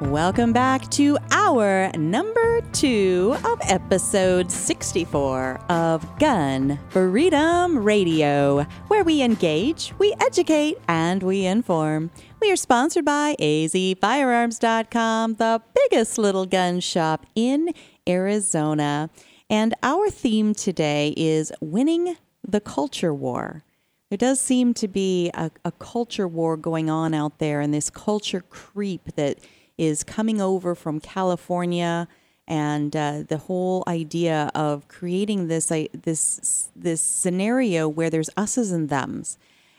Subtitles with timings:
[0.00, 9.20] Welcome back to our number two of episode 64 of Gun Freedom Radio, where we
[9.20, 12.10] engage, we educate, and we inform.
[12.40, 17.68] We are sponsored by azfirearms.com, the biggest little gun shop in
[18.08, 19.10] Arizona.
[19.50, 23.64] And our theme today is winning the culture war.
[24.08, 27.90] There does seem to be a, a culture war going on out there, and this
[27.90, 29.38] culture creep that
[29.80, 32.06] is coming over from California,
[32.46, 38.72] and uh, the whole idea of creating this uh, this this scenario where there's us's
[38.72, 39.38] and them's,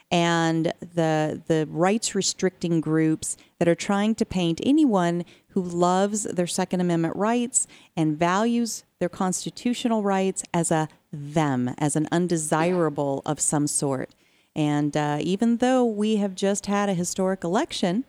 [0.10, 6.48] and the the rights restricting groups that are trying to paint anyone who loves their
[6.48, 13.40] Second Amendment rights and values their constitutional rights as a them, as an undesirable of
[13.40, 14.16] some sort.
[14.56, 18.04] And uh, even though we have just had a historic election,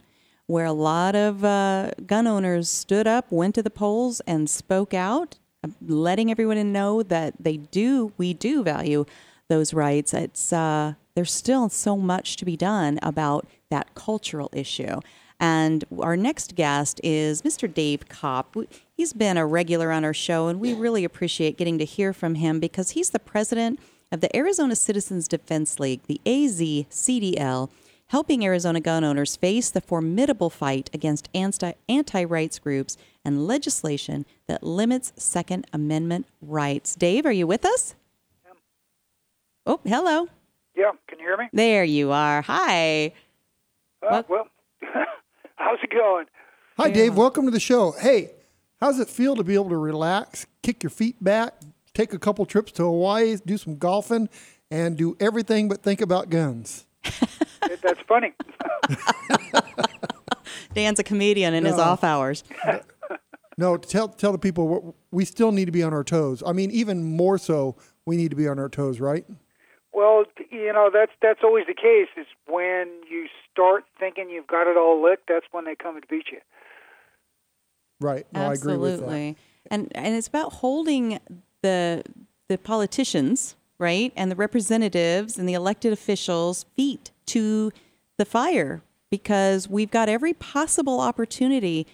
[0.53, 4.92] where a lot of uh, gun owners stood up, went to the polls, and spoke
[4.92, 5.39] out,
[5.81, 9.06] letting everyone know that they do, we do value
[9.48, 10.12] those rights.
[10.12, 15.00] It's uh, there's still so much to be done about that cultural issue.
[15.41, 17.73] And our next guest is Mr.
[17.73, 18.55] Dave Kopp.
[18.92, 22.34] He's been a regular on our show, and we really appreciate getting to hear from
[22.34, 23.80] him because he's the president
[24.12, 27.70] of the Arizona Citizens Defense League, the AZCDL
[28.12, 34.62] helping Arizona gun owners face the formidable fight against anti rights groups and legislation that
[34.62, 36.95] limits Second Amendment rights.
[36.95, 37.95] Dave, are you with us?
[38.45, 38.52] Yeah.
[39.64, 40.28] Oh, hello.
[40.77, 41.48] Yeah, can you hear me?
[41.55, 42.42] There you are.
[42.42, 43.14] Hi.
[44.06, 44.48] Uh, well,
[45.56, 46.27] how's it going?
[46.77, 46.95] Hi, yeah.
[46.95, 47.17] Dave.
[47.17, 47.92] Welcome to the show.
[47.92, 48.33] Hey,
[48.78, 51.55] how's it feel to be able to relax, kick your feet back,
[51.95, 54.28] take a couple trips to Hawaii, do some golfing,
[54.70, 56.84] and do everything but think about guns?
[57.83, 58.33] That's funny.
[60.74, 61.70] Dan's a comedian in no.
[61.70, 62.45] his off hours.
[63.58, 66.42] No, tell tell the people we still need to be on our toes.
[66.46, 67.77] I mean, even more so,
[68.07, 69.24] we need to be on our toes, right?
[69.92, 72.08] Well, you know that's that's always the case.
[72.17, 76.07] Is when you start thinking you've got it all licked, that's when they come and
[76.08, 76.39] beat you.
[78.01, 78.27] Right.
[78.33, 79.36] No, Absolutely.
[79.70, 81.20] And and it's about holding
[81.63, 82.02] the
[82.48, 84.12] the politicians right?
[84.16, 87.72] And the representatives and the elected officials' feet to
[88.18, 91.86] the fire because we've got every possible opportunity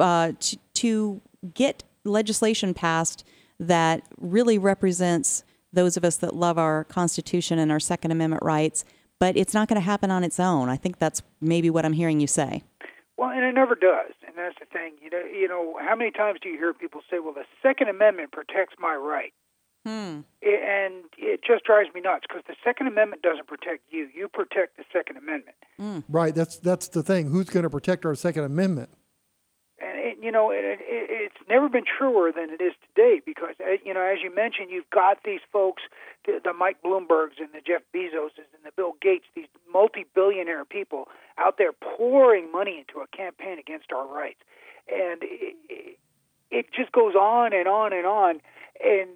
[0.00, 1.20] uh, to, to
[1.54, 3.24] get legislation passed
[3.60, 8.84] that really represents those of us that love our Constitution and our Second Amendment rights,
[9.18, 10.68] but it's not going to happen on its own.
[10.68, 12.62] I think that's maybe what I'm hearing you say.
[13.16, 14.94] Well, and it never does, and that's the thing.
[15.00, 17.88] You know, you know, how many times do you hear people say, "Well, the Second
[17.88, 19.32] Amendment protects my right"?
[19.84, 20.20] Hmm.
[20.42, 24.78] And it just drives me nuts because the Second Amendment doesn't protect you; you protect
[24.78, 25.56] the Second Amendment.
[25.80, 26.04] Mm.
[26.08, 26.34] Right.
[26.34, 27.30] That's that's the thing.
[27.30, 28.88] Who's going to protect our Second Amendment?
[29.80, 33.56] And it, you know, it, it, it's never been truer than it is today because
[33.60, 35.82] uh, you know, as you mentioned, you've got these folks,
[36.24, 41.08] the, the Mike Bloombergs and the Jeff Bezoses and the Bill Gates, these multi-billionaire people
[41.36, 44.40] out there pouring money into a campaign against our rights,
[44.88, 45.98] and it,
[46.50, 48.40] it just goes on and on and on,
[48.82, 49.10] and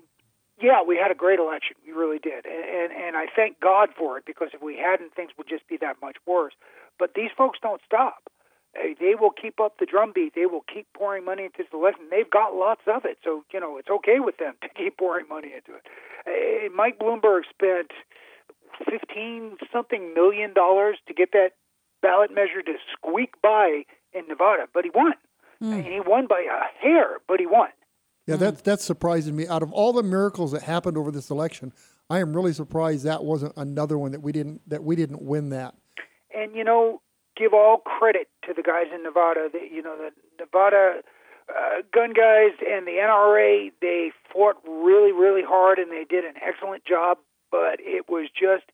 [0.60, 1.76] yeah, we had a great election.
[1.86, 5.14] We really did, and, and and I thank God for it because if we hadn't,
[5.14, 6.54] things would just be that much worse.
[6.98, 8.30] But these folks don't stop.
[8.74, 10.34] They will keep up the drumbeat.
[10.34, 12.06] They will keep pouring money into this election.
[12.10, 15.28] They've got lots of it, so you know it's okay with them to keep pouring
[15.28, 16.72] money into it.
[16.74, 17.92] Mike Bloomberg spent
[18.88, 21.53] fifteen something million dollars to get that
[22.03, 25.15] ballot measure to squeak by in Nevada, but he won.
[25.62, 25.72] Mm.
[25.72, 27.71] And he won by a hair, but he won.
[28.28, 28.41] Yeah, mm.
[28.41, 29.48] that's that's surprising me.
[29.48, 31.72] Out of all the miracles that happened over this election,
[32.10, 35.48] I am really surprised that wasn't another one that we didn't that we didn't win
[35.48, 35.75] that.
[36.34, 37.01] And you know,
[37.36, 39.48] give all credit to the guys in Nevada.
[39.51, 41.01] That you know, the Nevada
[41.48, 43.72] uh, gun guys and the NRA.
[43.80, 47.16] They fought really, really hard, and they did an excellent job.
[47.51, 48.71] But it was just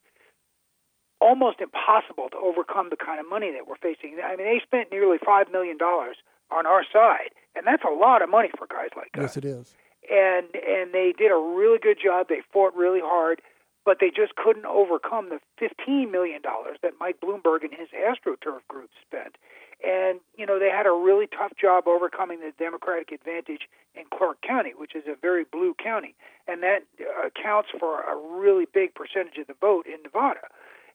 [1.21, 4.19] almost impossible to overcome the kind of money that we're facing.
[4.21, 6.17] I mean, they spent nearly five million dollars
[6.51, 9.35] on our side, and that's a lot of money for guys like us.
[9.35, 9.73] Yes, it is.
[10.09, 12.27] And and they did a really good job.
[12.29, 13.41] They fought really hard,
[13.85, 18.67] but they just couldn't overcome the fifteen million dollars that Mike Bloomberg and his AstroTurf
[18.67, 19.37] group spent.
[19.85, 24.41] And you know they had a really tough job overcoming the Democratic advantage in Clark
[24.41, 26.15] County, which is a very blue county,
[26.47, 30.47] and that uh, accounts for a really big percentage of the vote in Nevada.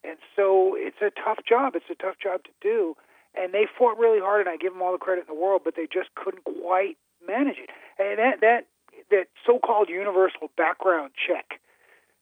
[0.03, 1.75] And so it's a tough job.
[1.75, 2.97] It's a tough job to do.
[3.35, 5.63] And they fought really hard, and I give them all the credit in the world,
[5.65, 7.71] but they just couldn't quite manage it.
[7.99, 8.67] And that that
[9.11, 11.61] that so-called universal background check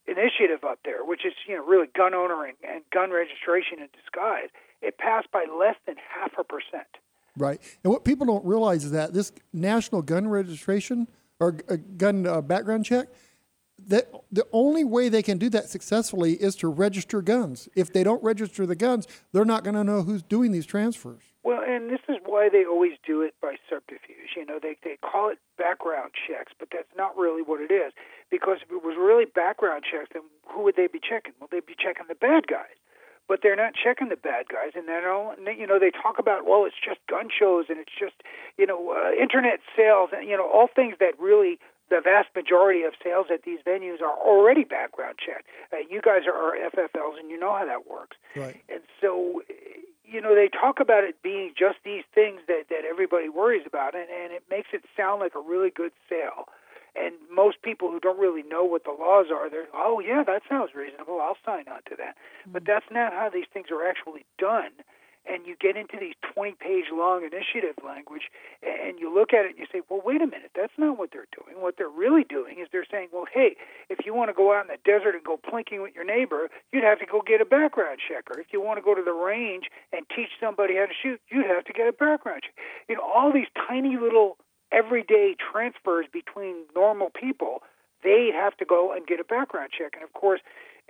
[0.06, 3.88] initiative up there, which is you know really gun owner and, and gun registration in
[3.96, 4.48] disguise,
[4.82, 6.88] it passed by less than half a percent.
[7.36, 7.60] Right.
[7.84, 11.08] And what people don't realize is that this national gun registration
[11.40, 13.08] or uh, gun uh, background check,
[13.88, 17.68] that the only way they can do that successfully is to register guns.
[17.74, 21.22] If they don't register the guns, they're not going to know who's doing these transfers.
[21.42, 24.36] Well, and this is why they always do it by subterfuge.
[24.36, 27.92] You know, they they call it background checks, but that's not really what it is.
[28.30, 31.32] Because if it was really background checks, then who would they be checking?
[31.40, 32.76] Well, they'd be checking the bad guys
[33.28, 34.72] but they're not checking the bad guys.
[34.74, 35.04] And then,
[35.58, 38.16] you know, they talk about, well, it's just gun shows and it's just,
[38.56, 42.82] you know, uh, internet sales and, you know, all things that really the vast majority
[42.82, 45.46] of sales at these venues are already background checked.
[45.72, 48.16] Uh, you guys are FFLs and you know how that works.
[48.36, 48.62] Right.
[48.68, 49.42] And so,
[50.04, 53.94] you know, they talk about it being just these things that, that everybody worries about,
[53.94, 56.48] and, and it makes it sound like a really good sale.
[56.96, 60.42] And most people who don't really know what the laws are, they're, oh, yeah, that
[60.48, 61.20] sounds reasonable.
[61.20, 62.16] I'll sign on to that.
[62.16, 62.52] Mm-hmm.
[62.52, 64.72] But that's not how these things are actually done.
[65.28, 68.32] And you get into these 20 page long initiative language,
[68.62, 71.10] and you look at it and you say, well, wait a minute, that's not what
[71.12, 71.60] they're doing.
[71.60, 73.56] What they're really doing is they're saying, well, hey,
[73.90, 76.48] if you want to go out in the desert and go plinking with your neighbor,
[76.72, 78.40] you'd have to go get a background checker.
[78.40, 81.46] If you want to go to the range and teach somebody how to shoot, you'd
[81.46, 82.56] have to get a background check.
[82.88, 84.38] You know, all these tiny little
[84.72, 87.62] everyday transfers between normal people,
[88.02, 89.92] they have to go and get a background check.
[89.94, 90.40] And of course,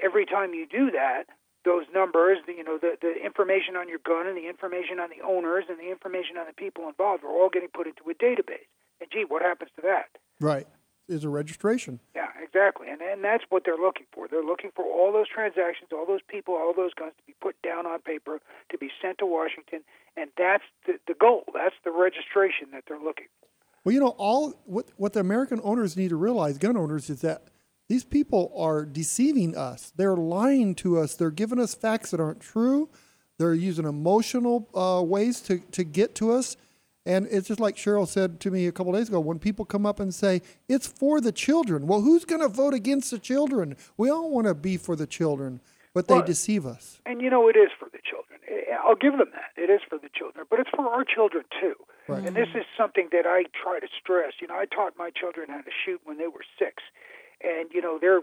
[0.02, 1.24] every time you do that,
[1.68, 5.10] those numbers, the, you know, the, the information on your gun and the information on
[5.12, 8.16] the owners and the information on the people involved are all getting put into a
[8.16, 8.68] database.
[9.00, 10.08] And gee, what happens to that?
[10.40, 10.66] Right.
[11.08, 12.00] Is a registration.
[12.14, 12.88] Yeah, exactly.
[12.90, 14.28] And and that's what they're looking for.
[14.28, 17.56] They're looking for all those transactions, all those people, all those guns to be put
[17.62, 19.80] down on paper, to be sent to Washington,
[20.18, 21.44] and that's the, the goal.
[21.54, 23.48] That's the registration that they're looking for.
[23.84, 27.22] Well, you know, all what what the American owners need to realize, gun owners, is
[27.22, 27.44] that
[27.88, 29.92] these people are deceiving us.
[29.96, 31.14] They're lying to us.
[31.14, 32.88] They're giving us facts that aren't true.
[33.38, 36.56] They're using emotional uh, ways to, to get to us.
[37.06, 39.86] And it's just like Cheryl said to me a couple days ago when people come
[39.86, 41.86] up and say, it's for the children.
[41.86, 43.76] Well, who's going to vote against the children?
[43.96, 45.60] We all want to be for the children,
[45.94, 47.00] but they well, deceive us.
[47.06, 48.40] And you know, it is for the children.
[48.84, 49.52] I'll give them that.
[49.56, 51.74] It is for the children, but it's for our children too.
[52.08, 52.24] Right.
[52.24, 54.32] And this is something that I try to stress.
[54.40, 56.82] You know, I taught my children how to shoot when they were six,
[57.42, 58.22] and you know, they're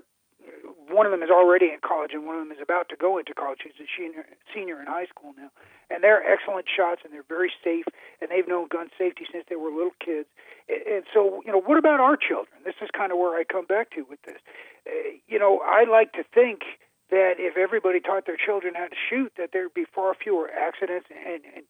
[0.89, 3.17] one of them is already in college, and one of them is about to go
[3.17, 3.59] into college.
[3.63, 5.49] She's a senior, senior in high school now,
[5.89, 7.85] and they're excellent shots, and they're very safe,
[8.21, 10.29] and they've known gun safety since they were little kids.
[10.69, 12.61] And so, you know, what about our children?
[12.63, 14.37] This is kind of where I come back to with this.
[14.85, 16.61] Uh, you know, I like to think
[17.09, 21.07] that if everybody taught their children how to shoot, that there'd be far fewer accidents
[21.09, 21.65] and, and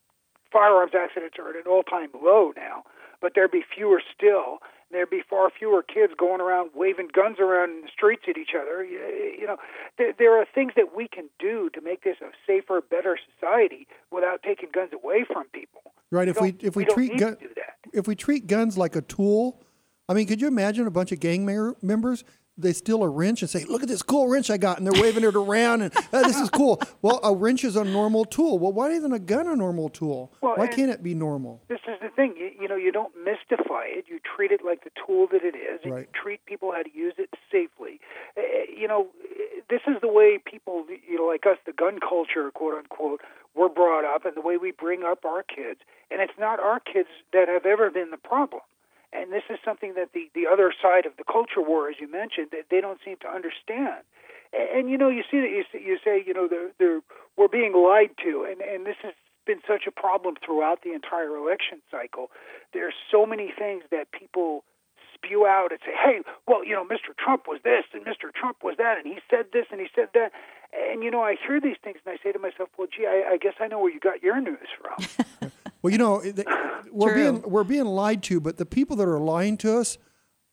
[0.56, 2.84] firearms accidents are at an all-time low now,
[3.22, 4.60] but there'd be fewer still.
[4.90, 8.56] There'd be far fewer kids going around waving guns around in the streets at each
[8.56, 8.86] other.
[8.86, 9.58] You know,
[9.98, 13.88] there, there are things that we can do to make this a safer, better society
[14.12, 15.82] without taking guns away from people.
[16.12, 16.30] Right.
[16.30, 17.38] If we if we, we treat guns
[17.92, 19.62] if we treat guns like a tool,
[20.08, 21.46] I mean, could you imagine a bunch of gang
[21.82, 22.24] members
[22.58, 25.02] they steal a wrench and say, "Look at this cool wrench I got," and they're
[25.02, 26.82] waving it around, and oh, this is cool.
[27.02, 28.58] Well, a wrench is a normal tool.
[28.58, 30.32] Well, why isn't a gun a normal tool?
[30.42, 31.62] Well, why can't it be normal?
[31.68, 32.36] This is the thing.
[32.38, 34.06] You, you, know, you don't mystify it.
[34.08, 36.08] You treat it like the tool that it is, right.
[36.12, 38.00] you treat people how to use it safely.
[38.38, 38.42] Uh,
[38.76, 39.08] you know,
[39.70, 43.22] this is the way people, you know, like us, the gun culture, quote unquote,
[43.54, 45.82] were brought up, and the way we bring up our kids.
[46.10, 48.62] And it's not our kids that have ever been the problem
[49.16, 52.12] and this is something that the the other side of the culture war, as you
[52.12, 54.04] mentioned, that they don't seem to understand.
[54.54, 57.02] And, and you know, you see that you, you say, you know, they're, they're
[57.38, 59.14] we're being lied to, and and this has
[59.46, 62.32] been such a problem throughout the entire election cycle.
[62.74, 64.64] There's so many things that people
[65.14, 67.16] spew out and say, hey, well, you know, Mr.
[67.18, 68.34] Trump was this and Mr.
[68.34, 70.32] Trump was that, and he said this and he said that.
[70.74, 73.34] And, you know, I hear these things and I say to myself, well, gee, I,
[73.34, 75.52] I guess I know where you got your news from.
[75.86, 76.24] Well, you know,
[76.92, 80.00] we're being we're being lied to, but the people that are lying to us,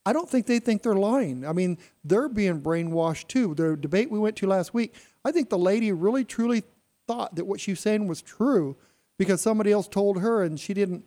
[0.04, 1.46] I don't think they think they're lying.
[1.46, 3.54] I mean, they're being brainwashed too.
[3.54, 6.64] The debate we went to last week, I think the lady really truly
[7.06, 8.76] thought that what she was saying was true
[9.16, 11.06] because somebody else told her and she didn't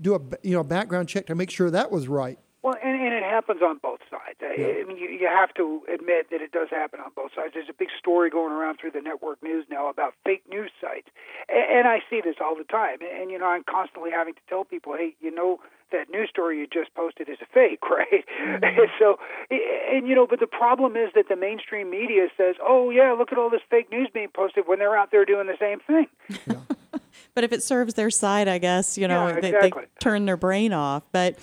[0.00, 2.38] do a you know background check to make sure that was right.
[2.62, 4.36] Well, and, and it happens on both sides.
[4.42, 7.54] I, I mean, you, you have to admit that it does happen on both sides.
[7.54, 11.08] There's a big story going around through the network news now about fake news sites,
[11.48, 12.98] and, and I see this all the time.
[13.00, 15.60] And, and you know, I'm constantly having to tell people, hey, you know,
[15.92, 18.24] that news story you just posted is a fake, right?
[18.44, 18.80] Mm-hmm.
[18.98, 19.16] so,
[19.50, 23.32] and you know, but the problem is that the mainstream media says, oh yeah, look
[23.32, 26.06] at all this fake news being posted when they're out there doing the same thing.
[26.46, 27.00] Yeah.
[27.34, 29.70] but if it serves their side, I guess you know yeah, exactly.
[29.70, 31.04] they, they turn their brain off.
[31.12, 31.38] But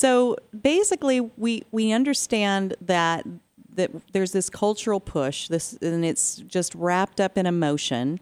[0.00, 3.26] so basically, we we understand that
[3.74, 8.18] that there's this cultural push, this and it's just wrapped up in emotion,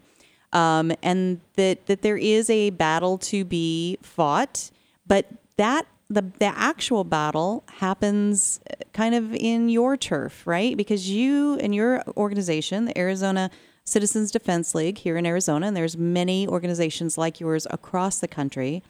[0.51, 4.71] um, and that that there is a battle to be fought,
[5.07, 8.59] but that the the actual battle happens
[8.91, 10.75] kind of in your turf, right?
[10.75, 13.49] Because you and your organization, the Arizona
[13.85, 18.83] Citizens Defense League here in Arizona, and there's many organizations like yours across the country.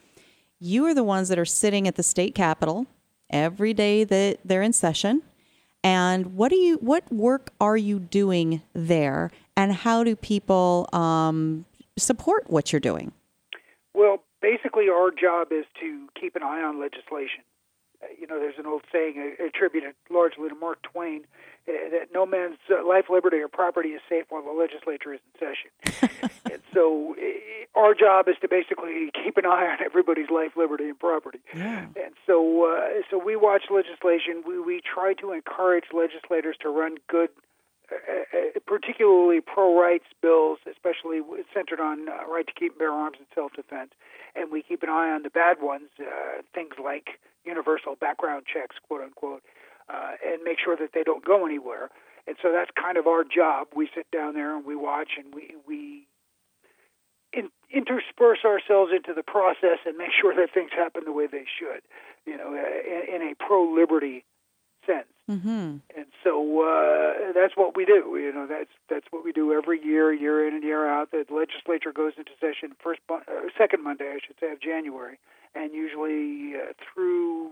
[0.59, 2.85] You are the ones that are sitting at the state capitol
[3.29, 5.21] every day that they're in session.
[5.83, 11.63] And what do you what work are you doing there, and how do people um,
[11.97, 13.13] support what you're doing?
[13.93, 17.43] Well, basically, our job is to keep an eye on legislation.
[18.19, 21.21] Uh, you know, there's an old saying attributed largely to Mark Twain
[21.67, 25.19] uh, that no man's uh, life, liberty, or property is safe while the legislature is
[25.33, 26.29] in session.
[26.51, 30.85] and so, uh, our job is to basically keep an eye on everybody's life, liberty,
[30.85, 31.39] and property.
[31.55, 31.85] Yeah.
[31.95, 34.43] And so, uh, so we watch legislation.
[34.45, 37.29] We we try to encourage legislators to run good.
[37.91, 41.21] Uh, particularly pro-rights bills, especially
[41.53, 43.91] centered on uh, right to keep and bear arms and self-defense,
[44.35, 48.75] and we keep an eye on the bad ones, uh, things like universal background checks,
[48.87, 49.41] quote unquote,
[49.89, 51.89] uh, and make sure that they don't go anywhere.
[52.27, 53.67] And so that's kind of our job.
[53.75, 56.05] We sit down there and we watch and we we
[57.33, 61.45] in, intersperse ourselves into the process and make sure that things happen the way they
[61.57, 61.81] should,
[62.25, 64.25] you know, in, in a pro liberty
[64.85, 65.07] sense.
[65.29, 65.77] Mm-hmm.
[65.95, 68.17] And so uh, that's what we do.
[68.17, 71.11] You know, that's that's what we do every year, year in and year out.
[71.11, 73.19] The legislature goes into session first, uh,
[73.57, 75.19] second Monday, I should say, of January,
[75.53, 77.51] and usually uh, through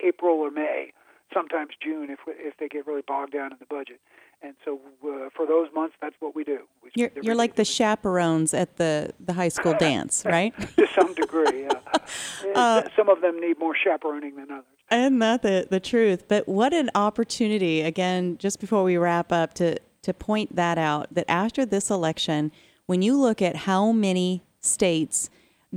[0.00, 0.92] April or May
[1.32, 4.00] sometimes June if if they get really bogged down in the budget.
[4.42, 6.60] And so uh, for those months, that's what we do.
[6.82, 10.54] We you're you're like the chaperones at the, the high school dance, right?
[10.76, 12.54] to some degree, yeah.
[12.54, 14.64] uh, some of them need more chaperoning than others.
[14.90, 16.26] And that the, the truth.
[16.26, 21.14] But what an opportunity, again, just before we wrap up, to, to point that out
[21.14, 22.50] that after this election,
[22.86, 25.30] when you look at how many states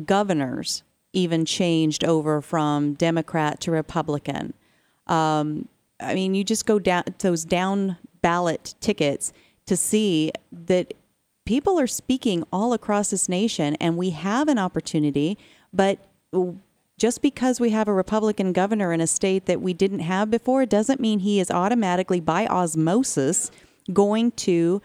[0.05, 4.53] governors even changed over from Democrat to Republican,
[5.05, 5.67] um,
[5.99, 9.31] I mean, you just go down those down ballot tickets
[9.67, 10.93] to see that
[11.45, 15.37] people are speaking all across this nation, and we have an opportunity.
[15.71, 15.99] But
[16.97, 20.65] just because we have a Republican governor in a state that we didn't have before
[20.65, 23.51] doesn't mean he is automatically, by osmosis,
[23.91, 24.81] going to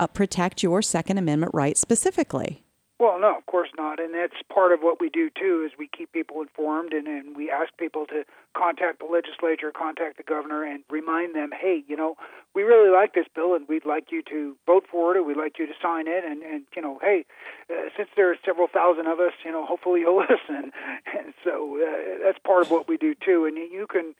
[0.00, 2.61] uh, protect your Second Amendment rights specifically.
[3.02, 3.98] Well, no, of course not.
[3.98, 7.36] And that's part of what we do too is we keep people informed and, and
[7.36, 8.22] we ask people to
[8.56, 12.14] contact the legislature, contact the governor and remind them, hey, you know,
[12.54, 15.36] we really like this bill and we'd like you to vote for it or we'd
[15.36, 17.24] like you to sign it and, and you know, hey,
[17.68, 20.70] uh, since there are several thousand of us, you know, hopefully you'll listen.
[21.12, 23.46] And so uh, that's part of what we do too.
[23.46, 24.14] And you can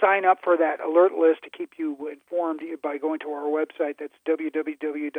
[0.00, 3.98] sign up for that alert list to keep you informed by going to our website.
[4.00, 5.12] That's www.azcdl.org.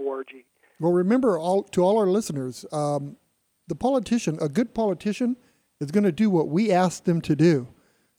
[0.00, 0.44] O-R-G.
[0.80, 3.16] Well, remember all to all our listeners, um,
[3.68, 5.36] the politician, a good politician,
[5.80, 7.68] is going to do what we ask them to do.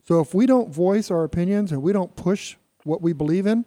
[0.04, 3.64] So if we don't voice our opinions and we don't push what we believe in,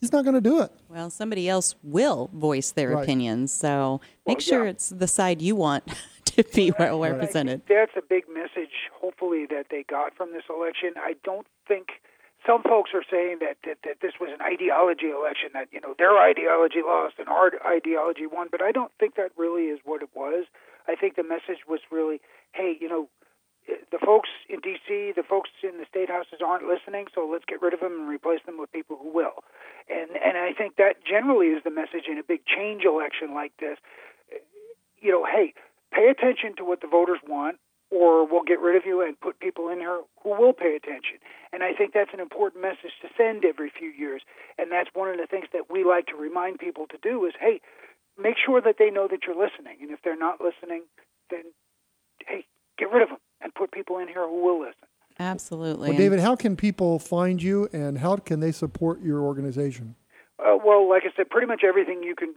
[0.00, 0.70] he's not going to do it.
[0.88, 3.02] Well, somebody else will voice their Right.
[3.02, 3.52] opinions.
[3.52, 4.70] So make Well, sure yeah.
[4.70, 5.84] it's the side you want
[6.26, 7.62] to be well represented.
[7.68, 8.70] that's a big message,
[9.00, 10.94] hopefully, that they got from this election.
[10.96, 11.88] I don't think
[12.46, 15.94] some folks are saying that, that, that this was an ideology election, that, you know,
[15.98, 20.02] their ideology lost and our ideology won, but I don't think that really is what
[20.02, 20.46] it was.
[20.88, 22.20] I think the message was really,
[22.52, 23.08] hey, you know,
[23.68, 27.44] eh, the folks in D.C., the folks in the state houses aren't listening, so let's
[27.44, 29.44] get rid of them and replace them with people who will.
[29.88, 33.52] And and I think that generally is the message in a big change election like
[33.60, 33.76] this.
[34.32, 34.38] Eh,
[35.00, 35.52] you know, hey,
[35.92, 37.58] pay attention to what the voters want,
[37.90, 41.18] or we'll get rid of you and put people in here who will pay attention.
[41.52, 44.22] And I think that's an important message to send every few years.
[44.58, 47.32] And that's one of the things that we like to remind people to do is,
[47.40, 47.60] hey,
[48.16, 49.78] make sure that they know that you're listening.
[49.82, 50.84] And if they're not listening,
[51.30, 51.42] then
[52.26, 52.46] hey,
[52.78, 54.86] get rid of them and put people in here who will listen.
[55.18, 55.90] Absolutely.
[55.90, 59.96] Well, David, how can people find you and how can they support your organization?
[60.38, 62.34] Uh, well, like I said, pretty much everything you can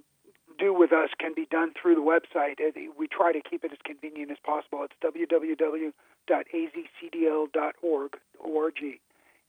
[0.57, 2.59] do with us can be done through the website.
[2.97, 4.83] We try to keep it as convenient as possible.
[4.83, 5.93] It's www.azcdl.org.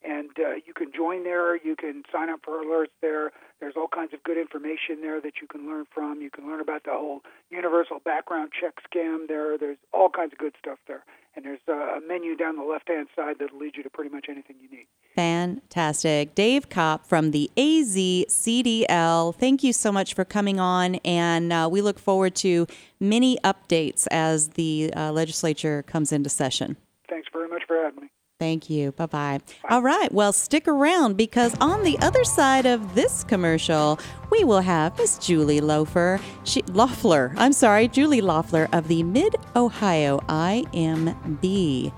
[0.04, 1.56] And uh, you can join there.
[1.56, 3.32] You can sign up for alerts there.
[3.60, 6.20] There's all kinds of good information there that you can learn from.
[6.20, 9.56] You can learn about the whole universal background check scam there.
[9.56, 11.04] There's all kinds of good stuff there.
[11.34, 14.26] And there's a menu down the left hand side that'll lead you to pretty much
[14.28, 14.86] anything you need.
[15.16, 16.34] Fantastic.
[16.34, 20.96] Dave Kopp from the AZCDL, thank you so much for coming on.
[20.96, 22.66] And uh, we look forward to
[23.00, 26.76] many updates as the uh, legislature comes into session.
[27.08, 28.10] Thanks very much for having me.
[28.44, 28.92] Thank you.
[28.92, 29.40] Bye bye.
[29.70, 30.12] All right.
[30.12, 33.98] Well, stick around because on the other side of this commercial,
[34.30, 36.20] we will have Miss Julie Loeffler.
[36.44, 37.32] She, Loeffler.
[37.38, 41.90] I'm sorry, Julie Loeffler of the Mid Ohio IMB.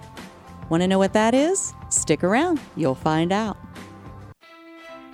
[0.68, 1.74] Want to know what that is?
[1.88, 2.60] Stick around.
[2.76, 3.56] You'll find out.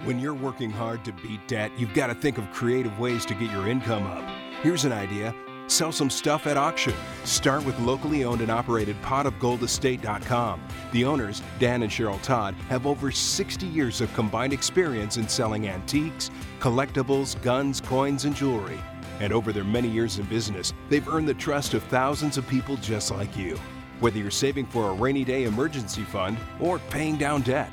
[0.04, 3.34] When you're working hard to beat debt, you've got to think of creative ways to
[3.34, 4.28] get your income up.
[4.62, 5.34] Here's an idea
[5.72, 6.92] Sell some stuff at auction.
[7.24, 10.62] Start with locally owned and operated potofgoldestate.com.
[10.92, 15.68] The owners, Dan and Cheryl Todd, have over 60 years of combined experience in selling
[15.68, 18.78] antiques, collectibles, guns, coins, and jewelry.
[19.20, 22.76] And over their many years in business, they've earned the trust of thousands of people
[22.76, 23.58] just like you.
[24.00, 27.72] Whether you're saving for a rainy day emergency fund or paying down debt,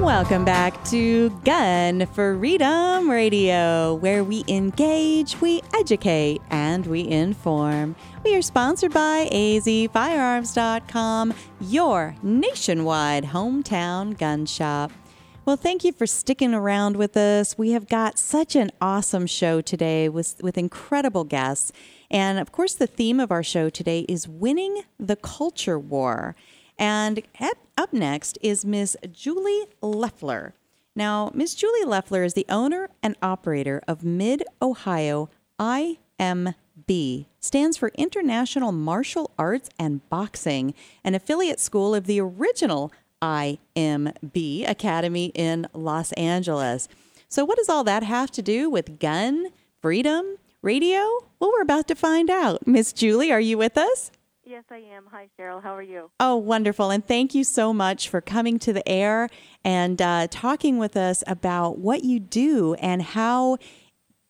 [0.00, 7.96] Welcome back to Gun for Freedom Radio, where we engage, we educate, and we inform.
[8.22, 14.92] We are sponsored by azfirearms.com, your nationwide hometown gun shop.
[15.46, 17.56] Well, thank you for sticking around with us.
[17.56, 21.72] We have got such an awesome show today with, with incredible guests.
[22.10, 26.36] And of course, the theme of our show today is winning the culture war.
[26.78, 27.22] And
[27.78, 30.54] up next is Miss Julie Leffler.
[30.94, 35.28] Now, Miss Julie Leffler is the owner and operator of Mid Ohio
[35.60, 44.68] IMB, stands for International Martial Arts and Boxing, an affiliate school of the original IMB
[44.68, 46.88] Academy in Los Angeles.
[47.28, 49.48] So, what does all that have to do with gun,
[49.80, 50.98] freedom, radio?
[51.38, 52.66] Well, we're about to find out.
[52.66, 54.10] Miss Julie, are you with us?
[54.48, 55.06] Yes, I am.
[55.10, 55.60] Hi, Cheryl.
[55.60, 56.08] How are you?
[56.20, 56.90] Oh, wonderful.
[56.90, 59.28] And thank you so much for coming to the air
[59.64, 63.56] and uh, talking with us about what you do and how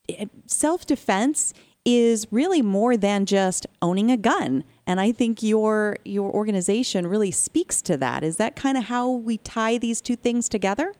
[0.08, 1.52] eh, self defense
[1.84, 4.64] is really more than just owning a gun.
[4.86, 8.24] And I think your your organization really speaks to that.
[8.24, 10.94] Is that kind of how we tie these two things together?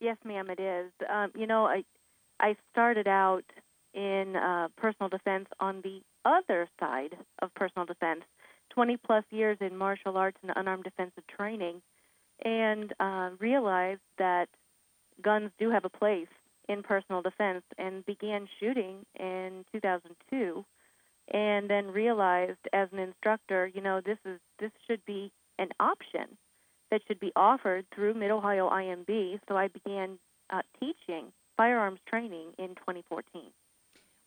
[0.00, 0.90] Yes, ma'am, it is.
[1.08, 1.84] Um, you know, I
[2.40, 3.44] I started out
[3.94, 8.24] in uh, personal defense on the other side of personal defense.
[8.78, 11.82] 20 plus years in martial arts and unarmed defensive training
[12.44, 14.48] and uh, realized that
[15.20, 16.28] guns do have a place
[16.68, 20.64] in personal defense and began shooting in 2002
[21.34, 26.38] and then realized as an instructor you know this is this should be an option
[26.92, 32.52] that should be offered through mid ohio imb so i began uh, teaching firearms training
[32.58, 33.42] in 2014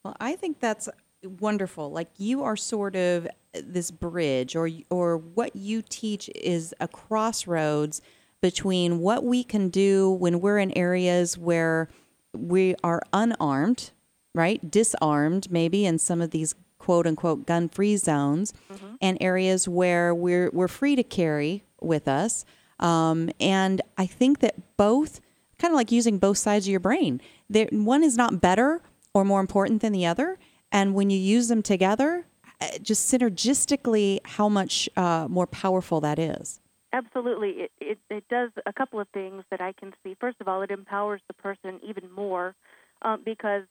[0.03, 0.89] well i think that's
[1.23, 1.91] wonderful.
[1.91, 8.01] Like you are sort of this bridge, or or what you teach is a crossroads
[8.41, 11.89] between what we can do when we're in areas where
[12.33, 13.91] we are unarmed,
[14.33, 18.53] right, disarmed, maybe in some of these quote unquote gun free zones,
[19.01, 22.45] and areas where we're we're free to carry with us.
[22.79, 25.21] Um, and I think that both,
[25.59, 28.81] kind of like using both sides of your brain, there, one is not better
[29.13, 30.39] or more important than the other.
[30.71, 32.25] And when you use them together,
[32.61, 36.59] uh, just synergistically, how much uh, more powerful that is.
[36.93, 37.49] Absolutely.
[37.49, 40.15] It, it, it does a couple of things that I can see.
[40.19, 42.53] First of all, it empowers the person even more
[43.01, 43.63] um, because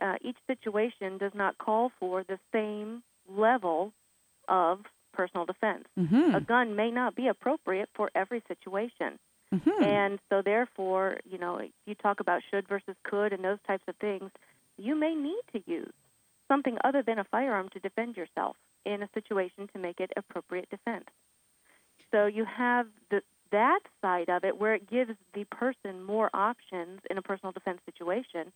[0.00, 3.92] uh, each situation does not call for the same level
[4.48, 4.80] of
[5.12, 5.84] personal defense.
[5.98, 6.34] Mm-hmm.
[6.34, 9.18] A gun may not be appropriate for every situation.
[9.52, 9.82] Mm-hmm.
[9.82, 13.96] And so, therefore, you know, you talk about should versus could and those types of
[13.96, 14.30] things.
[14.76, 15.92] You may need to use
[16.48, 20.68] something other than a firearm to defend yourself in a situation to make it appropriate
[20.70, 21.04] defense.
[22.10, 23.20] So you have the,
[23.52, 27.80] that side of it where it gives the person more options in a personal defense
[27.84, 28.52] situation.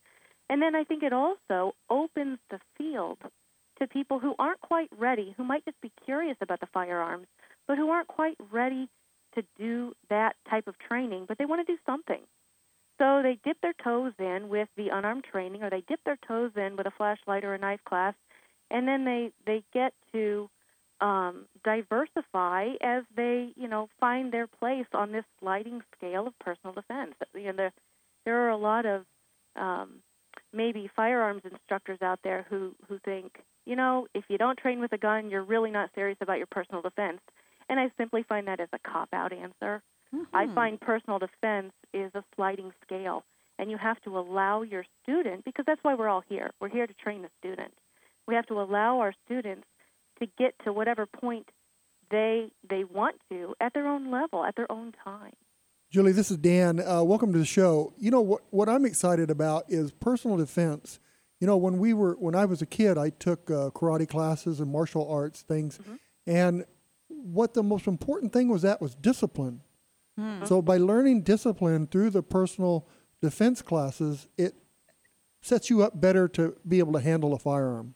[0.49, 3.19] And then I think it also opens the field
[3.79, 7.27] to people who aren't quite ready, who might just be curious about the firearms,
[7.67, 8.89] but who aren't quite ready
[9.35, 12.21] to do that type of training, but they want to do something.
[12.99, 16.51] So they dip their toes in with the unarmed training, or they dip their toes
[16.55, 18.13] in with a flashlight or a knife class,
[18.69, 20.49] and then they they get to
[21.01, 26.73] um, diversify as they you know find their place on this sliding scale of personal
[26.73, 27.13] defense.
[27.33, 27.73] You know, there
[28.25, 29.05] there are a lot of
[29.55, 30.01] um,
[30.53, 34.93] maybe firearms instructors out there who who think you know if you don't train with
[34.93, 37.19] a gun, you're really not serious about your personal defense.
[37.69, 39.81] And I simply find that as a cop out answer.
[40.33, 43.23] I find personal defense is a sliding scale,
[43.57, 46.51] and you have to allow your student, because that's why we're all here.
[46.59, 47.73] We're here to train the student.
[48.27, 49.67] We have to allow our students
[50.19, 51.49] to get to whatever point
[52.11, 55.33] they they want to at their own level, at their own time.
[55.91, 56.79] Julie, this is Dan.
[56.79, 57.93] Uh, welcome to the show.
[57.97, 58.41] You know what?
[58.51, 60.99] What I'm excited about is personal defense.
[61.39, 64.59] You know, when we were when I was a kid, I took uh, karate classes
[64.59, 65.79] and martial arts things,
[66.25, 66.65] and
[67.07, 69.61] what the most important thing was that was discipline.
[70.45, 72.87] So by learning discipline through the personal
[73.21, 74.55] defense classes, it
[75.41, 77.95] sets you up better to be able to handle a firearm.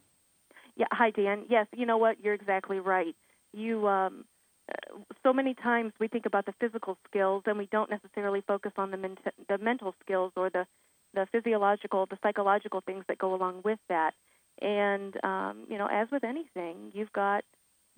[0.76, 1.46] Yeah, hi Dan.
[1.50, 2.20] Yes, you know what?
[2.24, 3.16] You're exactly right.
[3.54, 4.26] You um,
[4.70, 8.74] uh, so many times we think about the physical skills and we don't necessarily focus
[8.78, 10.66] on the ment- the mental skills or the
[11.14, 14.14] the physiological, the psychological things that go along with that.
[14.62, 17.44] And um, you know, as with anything, you've got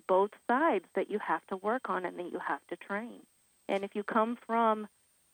[0.08, 3.20] both sides that you have to work on and that you have to train.
[3.70, 4.88] And if you come from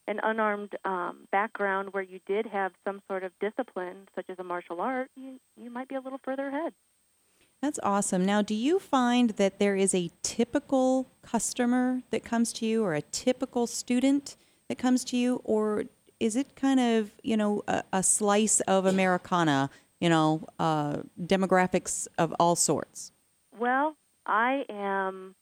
[0.06, 4.44] an unarmed um, background where you did have some sort of discipline, such as a
[4.44, 6.74] martial art, you, you might be a little further ahead.
[7.62, 8.24] That's awesome.
[8.24, 12.94] Now, do you find that there is a typical customer that comes to you or
[12.94, 14.36] a typical student
[14.68, 15.84] that comes to you, or
[16.20, 22.06] is it kind of, you know, a, a slice of Americana, you know, uh, demographics
[22.18, 23.12] of all sorts?
[23.58, 23.96] Well,
[24.26, 25.34] I am.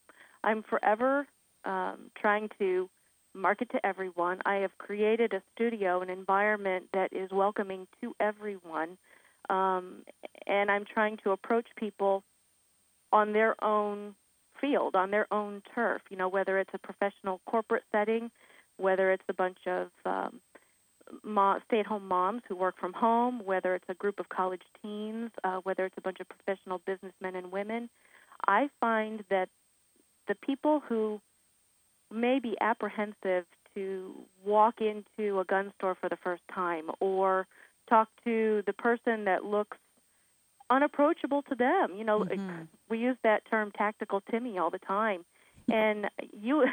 [0.44, 1.26] I'm forever
[1.64, 2.88] um, trying to
[3.34, 4.40] market to everyone.
[4.44, 8.96] I have created a studio, an environment that is welcoming to everyone,
[9.50, 10.02] um,
[10.46, 12.22] and I'm trying to approach people
[13.12, 14.14] on their own
[14.60, 16.02] field, on their own turf.
[16.10, 18.30] You know, whether it's a professional corporate setting,
[18.76, 20.40] whether it's a bunch of um,
[21.66, 25.84] stay-at-home moms who work from home, whether it's a group of college teens, uh, whether
[25.84, 27.90] it's a bunch of professional businessmen and women.
[28.46, 29.48] I find that
[30.28, 31.20] the people who
[32.14, 37.46] may be apprehensive to walk into a gun store for the first time or
[37.88, 39.76] talk to the person that looks
[40.70, 41.96] unapproachable to them.
[41.96, 42.68] You know, Mhm.
[42.88, 45.24] we use that term tactical Timmy all the time.
[45.72, 46.68] And you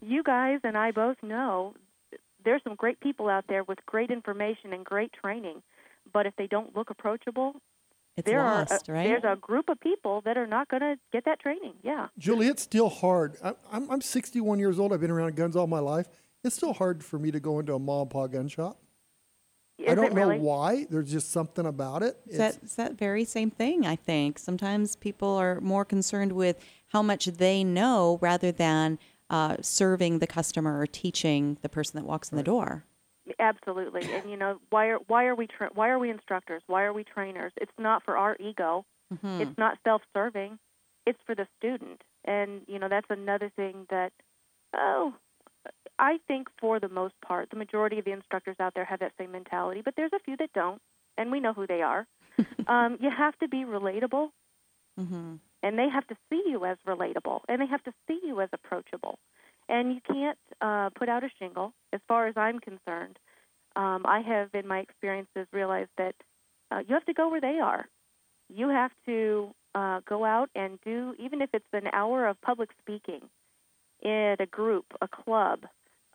[0.00, 1.74] you guys and I both know
[2.44, 5.62] there's some great people out there with great information and great training,
[6.12, 7.56] but if they don't look approachable,
[8.16, 9.04] It's there lost, are a, right?
[9.08, 11.74] there's a group of people that are not going to get that training.
[11.82, 12.08] Yeah.
[12.16, 13.36] Julie, it's still hard.
[13.42, 14.92] I, I'm, I'm 61 years old.
[14.92, 16.06] I've been around guns all my life.
[16.44, 18.78] It's still hard for me to go into a mom and pop gun shop.
[19.78, 20.86] Is I don't it know why.
[20.88, 22.16] There's just something about it.
[22.26, 24.38] It's that, it's that very same thing, I think.
[24.38, 29.00] Sometimes people are more concerned with how much they know rather than
[29.30, 32.84] uh, serving the customer or teaching the person that walks in the door.
[33.38, 34.12] Absolutely.
[34.12, 36.62] And you know, why are why are we tra- why are we instructors?
[36.66, 37.52] Why are we trainers?
[37.56, 38.84] It's not for our ego.
[39.12, 39.40] Mhm.
[39.40, 40.58] It's not self-serving.
[41.06, 42.02] It's for the student.
[42.24, 44.12] And you know, that's another thing that
[44.74, 45.14] oh,
[45.98, 49.12] I think for the most part, the majority of the instructors out there have that
[49.18, 50.82] same mentality, but there's a few that don't,
[51.16, 52.06] and we know who they are.
[52.66, 54.30] um, you have to be relatable.
[54.98, 55.34] Mm-hmm.
[55.64, 58.48] and they have to see you as relatable, and they have to see you as
[58.52, 59.18] approachable.
[59.68, 63.18] And you can't uh, put out a shingle, as far as I'm concerned.
[63.76, 66.14] Um, I have, in my experiences, realized that
[66.70, 67.86] uh, you have to go where they are.
[68.48, 72.70] You have to uh, go out and do, even if it's an hour of public
[72.80, 73.22] speaking
[74.02, 75.60] in a group, a club.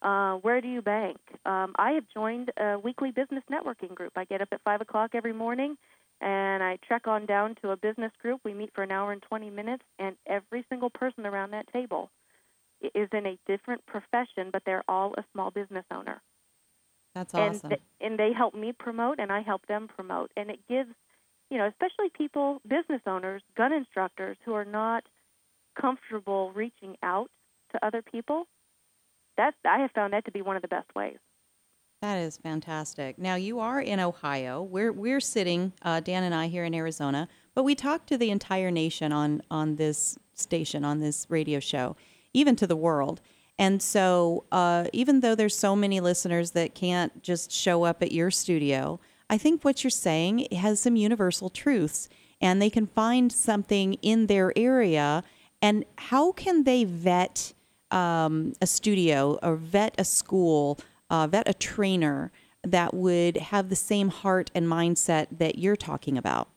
[0.01, 1.17] Uh, where do you bank?
[1.45, 4.13] Um, I have joined a weekly business networking group.
[4.15, 5.75] I get up at 5 o'clock every morning
[6.21, 8.41] and I trek on down to a business group.
[8.43, 12.09] We meet for an hour and 20 minutes, and every single person around that table
[12.95, 16.21] is in a different profession, but they're all a small business owner.
[17.15, 17.69] That's And, awesome.
[17.69, 20.31] th- and they help me promote, and I help them promote.
[20.37, 20.91] And it gives,
[21.49, 25.03] you know, especially people, business owners, gun instructors who are not
[25.79, 27.29] comfortable reaching out
[27.71, 28.45] to other people.
[29.37, 31.17] That I have found that to be one of the best ways.
[32.01, 33.17] That is fantastic.
[33.17, 34.61] Now you are in Ohio.
[34.63, 38.31] We're we're sitting, uh, Dan and I here in Arizona, but we talk to the
[38.31, 41.95] entire nation on on this station on this radio show,
[42.33, 43.21] even to the world.
[43.57, 48.11] And so, uh, even though there's so many listeners that can't just show up at
[48.11, 52.07] your studio, I think what you're saying has some universal truths,
[52.39, 55.23] and they can find something in their area.
[55.61, 57.53] And how can they vet
[57.91, 60.79] um, a studio or vet a school?
[61.09, 62.31] uh, vet a trainer
[62.63, 66.49] that would have the same heart and mindset that you're talking about?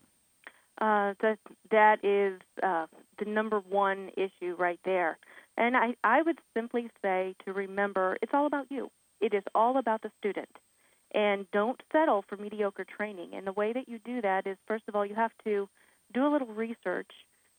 [0.80, 1.38] Uh, that
[1.70, 2.86] that is uh,
[3.18, 5.18] the number one issue right there.
[5.56, 8.90] And I, I would simply say to remember it's all about you.
[9.20, 10.48] It is all about the student.
[11.14, 13.30] And don't settle for mediocre training.
[13.34, 15.68] And the way that you do that is, first of all, you have to
[16.14, 17.10] do a little research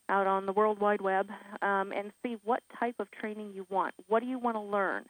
[0.10, 1.30] out on the World Wide Web
[1.62, 3.94] um, and see what type of training you want.
[4.08, 5.06] What do you want to learn?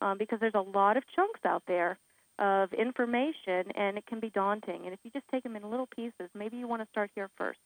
[0.00, 1.98] Um, because there's a lot of chunks out there
[2.38, 4.82] of information, and it can be daunting.
[4.84, 7.28] And if you just take them in little pieces, maybe you want to start here
[7.36, 7.58] first.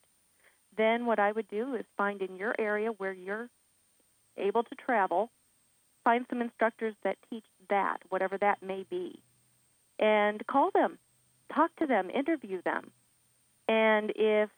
[0.76, 3.48] Then what I would do is find in your area where you're
[4.36, 5.30] able to travel,
[6.04, 9.22] find some instructors that teach that, whatever that may be,
[9.98, 10.98] and call them,
[11.54, 12.90] talk to them, interview them.
[13.68, 14.50] And if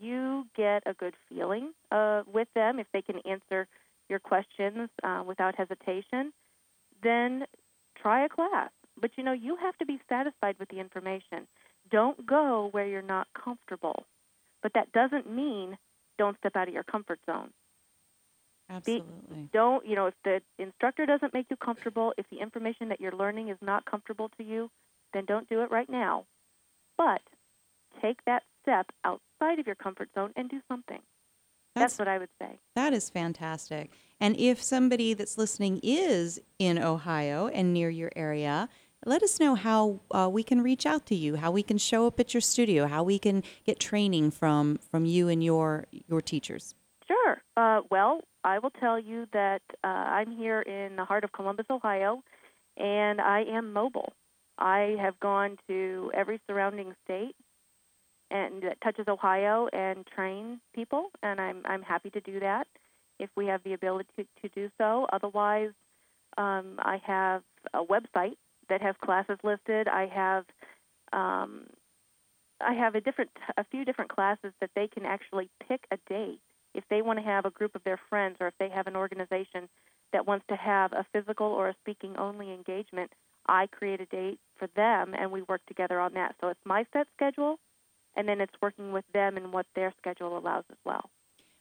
[0.00, 3.66] you get a good feeling uh, with them, if they can answer
[4.08, 6.32] your questions uh, without hesitation,
[7.02, 7.44] then
[8.00, 8.70] try a class.
[9.00, 11.46] But you know, you have to be satisfied with the information.
[11.90, 14.04] Don't go where you're not comfortable.
[14.62, 15.76] But that doesn't mean
[16.16, 17.50] don't step out of your comfort zone.
[18.70, 19.48] Absolutely.
[19.52, 23.12] Don't, you know, if the instructor doesn't make you comfortable, if the information that you're
[23.12, 24.70] learning is not comfortable to you,
[25.12, 26.24] then don't do it right now.
[26.96, 27.20] But
[28.00, 31.00] take that step outside of your comfort zone and do something.
[31.74, 32.58] That's, That's- what I would say.
[32.74, 33.90] That is fantastic.
[34.20, 38.68] And if somebody that's listening is in Ohio and near your area,
[39.04, 42.06] let us know how uh, we can reach out to you, how we can show
[42.06, 46.22] up at your studio, how we can get training from from you and your your
[46.22, 46.74] teachers.
[47.06, 47.42] Sure.
[47.56, 51.66] Uh, well, I will tell you that uh, I'm here in the heart of Columbus,
[51.70, 52.22] Ohio,
[52.76, 54.12] and I am mobile.
[54.58, 57.34] I have gone to every surrounding state
[58.30, 62.66] and that touches Ohio and train people, and I'm I'm happy to do that
[63.18, 65.06] if we have the ability to, to do so.
[65.12, 65.70] Otherwise,
[66.36, 68.36] um, I have a website
[68.68, 69.88] that has classes listed.
[69.88, 70.44] I have
[71.12, 71.66] um,
[72.60, 76.40] I have a different a few different classes that they can actually pick a date
[76.74, 78.96] if they want to have a group of their friends or if they have an
[78.96, 79.68] organization
[80.12, 83.10] that wants to have a physical or a speaking only engagement.
[83.46, 86.36] I create a date for them and we work together on that.
[86.40, 87.58] So it's my set schedule
[88.16, 91.10] and then it's working with them and what their schedule allows as well.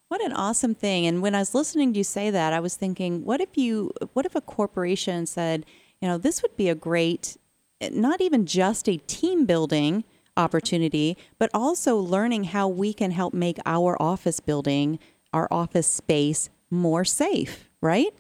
[0.08, 1.08] What an awesome thing!
[1.08, 3.92] And when I was listening to you say that, I was thinking, what if you,
[4.14, 5.66] what if a corporation said,
[6.02, 7.36] you know, this would be a great,
[7.82, 10.04] not even just a team building
[10.38, 15.00] opportunity, but also learning how we can help make our office building,
[15.32, 18.14] our office space more safe, right?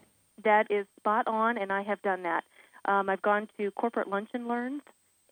[0.43, 2.43] That is spot on, and I have done that.
[2.86, 4.82] Um, I've gone to corporate lunch and learns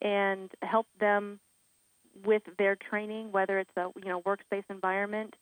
[0.02, 1.40] and helped them
[2.26, 5.36] with their training, whether it's a you know workspace environment,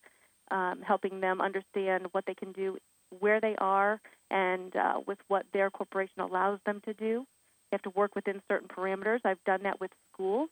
[0.52, 2.78] um, helping them understand what they can do
[3.20, 4.00] where they are
[4.30, 7.26] and uh, with what their corporation allows them to do.
[7.72, 9.20] They have to work within certain parameters.
[9.26, 10.50] I've done that with schools,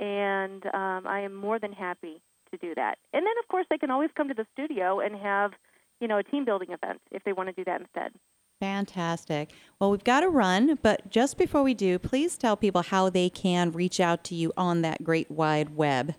[0.00, 2.98] and um, I am more than happy to do that.
[3.12, 5.52] And then, of course, they can always come to the studio and have
[6.00, 8.12] you know a team building event if they want to do that instead.
[8.60, 9.52] Fantastic.
[9.78, 13.30] Well, we've got to run, but just before we do, please tell people how they
[13.30, 16.14] can reach out to you on that great wide web.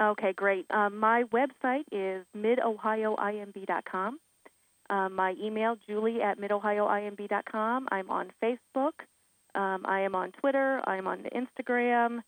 [0.00, 0.64] Okay, great.
[0.70, 4.18] Um, my website is midohioimb.com.
[4.88, 7.88] Um, my email, julie at midohioimb.com.
[7.92, 8.92] I'm on Facebook.
[9.54, 10.80] Um, I am on Twitter.
[10.86, 12.20] I'm on Instagram.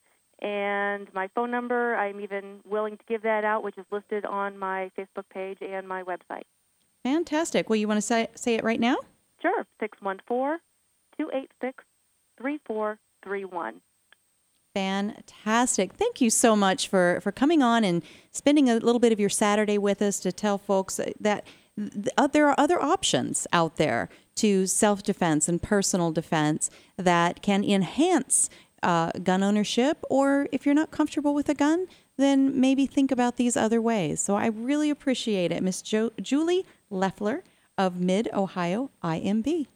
[0.44, 4.58] And my phone number, I'm even willing to give that out, which is listed on
[4.58, 6.42] my Facebook page and my website.
[7.02, 7.70] Fantastic.
[7.70, 8.96] Well, you want to say, say it right now?
[9.40, 10.58] Sure, 614
[11.16, 11.84] 286
[12.38, 13.80] 3431.
[14.74, 15.94] Fantastic.
[15.94, 19.30] Thank you so much for, for coming on and spending a little bit of your
[19.30, 21.46] Saturday with us to tell folks that
[21.78, 27.40] th- uh, there are other options out there to self defense and personal defense that
[27.40, 28.50] can enhance
[28.84, 29.98] uh, gun ownership.
[30.10, 34.20] Or if you're not comfortable with a gun, then maybe think about these other ways.
[34.20, 35.62] So I really appreciate it.
[35.62, 37.42] Miss jo- Julie Leffler
[37.76, 39.66] of Mid Ohio IMB.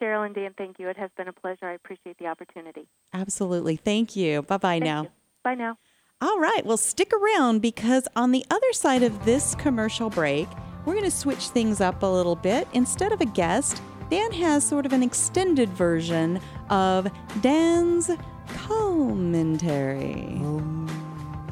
[0.00, 0.88] Cheryl and Dan, thank you.
[0.88, 1.66] It has been a pleasure.
[1.66, 2.86] I appreciate the opportunity.
[3.12, 3.76] Absolutely.
[3.76, 4.42] Thank you.
[4.42, 5.02] Bye bye now.
[5.04, 5.08] you.
[5.42, 5.78] Bye now.
[6.20, 10.48] All right, well, stick around because on the other side of this commercial break,
[10.84, 12.66] we're going to switch things up a little bit.
[12.72, 16.40] Instead of a guest, Dan has sort of an extended version
[16.70, 17.08] of
[17.40, 18.10] Dan's
[18.48, 20.40] commentary.
[20.42, 20.62] Oh.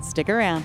[0.03, 0.65] Stick around.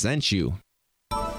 [0.01, 0.55] sent you.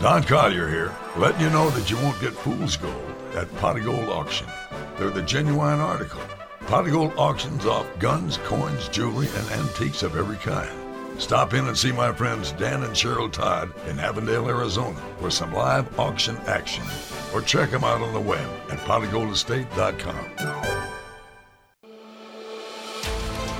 [0.01, 2.95] Don Collier here, letting you know that you won't get fool's gold
[3.35, 4.47] at Pot of Gold Auction.
[4.97, 6.21] They're the genuine article.
[6.67, 10.71] Pot of Gold auctions off guns, coins, jewelry, and antiques of every kind.
[11.21, 15.53] Stop in and see my friends Dan and Cheryl Todd in Avondale, Arizona for some
[15.53, 16.85] live auction action.
[17.35, 20.92] Or check them out on the web at potofgoldestate.com.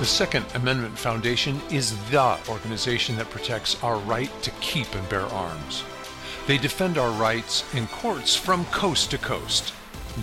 [0.03, 5.21] The Second Amendment Foundation is the organization that protects our right to keep and bear
[5.27, 5.85] arms.
[6.45, 9.73] They defend our rights in courts from coast to coast.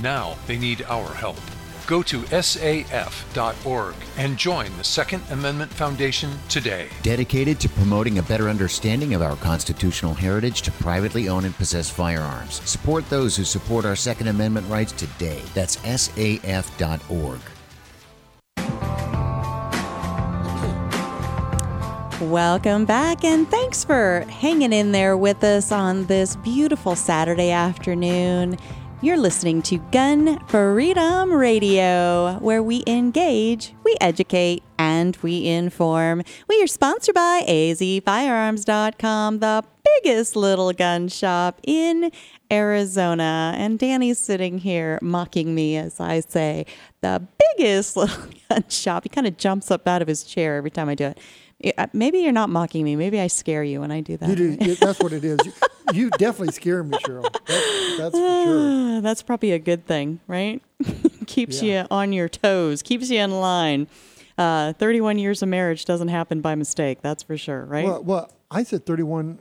[0.03, 1.41] Now they need our help.
[1.87, 6.89] Go to saf.org and join the Second Amendment Foundation today.
[7.03, 11.89] Dedicated to promoting a better understanding of our constitutional heritage to privately own and possess
[11.89, 12.61] firearms.
[12.69, 15.41] Support those who support our Second Amendment rights today.
[15.55, 17.41] That's saf.org.
[22.21, 28.59] Welcome back, and thanks for hanging in there with us on this beautiful Saturday afternoon.
[29.01, 36.23] You're listening to Gun Freedom Radio, where we engage, we educate, and we inform.
[36.47, 39.65] We are sponsored by azfirearms.com, the
[40.03, 42.13] biggest little gun shop in
[42.53, 43.55] Arizona.
[43.57, 46.67] And Danny's sitting here mocking me as I say,
[47.01, 49.05] the biggest little gun shop.
[49.05, 51.19] He kind of jumps up out of his chair every time I do it.
[51.61, 52.97] Yeah, Maybe you're not mocking me.
[52.97, 54.29] Maybe I scare you when I do that.
[54.31, 55.39] You do, that's what it is.
[55.93, 57.23] You, you definitely scare me, Cheryl.
[57.47, 59.01] That's, that's for sure.
[59.01, 60.63] That's probably a good thing, right?
[61.27, 61.83] keeps Yeah.
[61.83, 63.89] you on your toes, keeps you in line.
[64.39, 67.85] Uh, 31 years of marriage doesn't happen by mistake, that's for sure, right?
[67.85, 69.41] Well, well, I said 31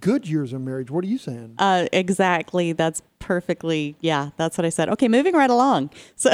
[0.00, 0.90] good years of marriage.
[0.90, 1.56] What are you saying?
[1.58, 2.72] Uh, exactly.
[2.72, 4.88] That's perfectly, yeah, that's what I said.
[4.90, 5.90] Okay, moving right along.
[6.14, 6.32] So,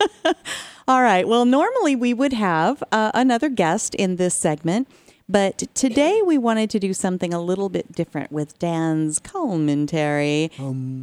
[0.88, 1.28] all right.
[1.28, 4.88] Well, normally we would have uh, another guest in this segment,
[5.28, 10.50] but today we wanted to do something a little bit different with Dan's commentary.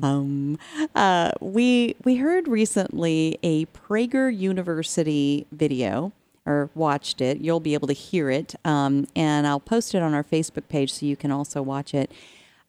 [0.01, 0.57] Um,
[0.95, 6.11] uh, we we heard recently a Prager University video
[6.47, 7.41] or watched it.
[7.41, 10.91] You'll be able to hear it, um, and I'll post it on our Facebook page
[10.93, 12.11] so you can also watch it.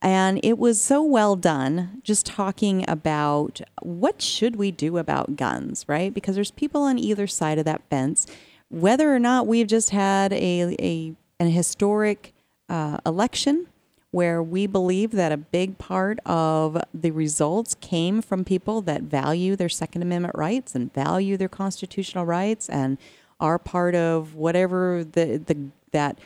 [0.02, 5.84] And it was so well done, just talking about what should we do about guns,
[5.88, 6.12] right?
[6.12, 8.26] Because there's people on either side of that fence.
[8.68, 12.32] Whether or not we've just had a, a an historic
[12.68, 13.68] uh, election
[14.10, 19.56] where we believe that a big part of the results came from people that value
[19.56, 22.96] their Second Amendment rights and value their constitutional rights and
[23.40, 25.56] are part of whatever the, the
[25.92, 26.18] that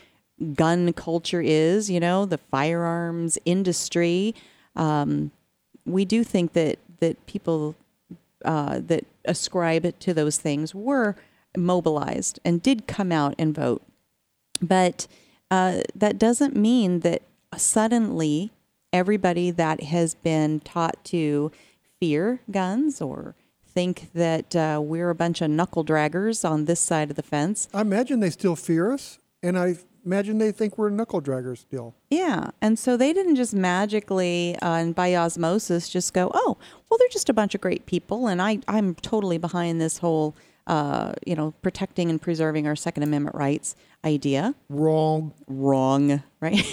[0.55, 4.35] gun culture is, you know, the firearms industry.
[4.77, 5.31] Um,
[5.85, 7.75] we do think that that people
[8.45, 11.17] uh, that ascribe to those things were
[11.57, 13.83] mobilized and did come out and vote.
[14.63, 15.07] But
[15.51, 17.23] uh, that doesn't mean that
[17.57, 18.51] suddenly
[18.93, 21.51] everybody that has been taught to
[21.99, 23.35] fear guns or
[23.67, 27.69] think that uh, we're a bunch of knuckle draggers on this side of the fence.
[27.73, 31.95] I imagine they still fear us, and I imagine they think we're knuckle draggers still.
[32.11, 32.51] Yeah.
[32.61, 36.57] And so they didn't just magically uh, and by osmosis just go, oh,
[36.89, 38.27] well, they're just a bunch of great people.
[38.27, 40.35] And I, I'm totally behind this whole,
[40.67, 44.55] uh, you know, protecting and preserving our Second Amendment rights idea.
[44.69, 45.33] Wrong.
[45.47, 46.23] Wrong.
[46.41, 46.65] Right.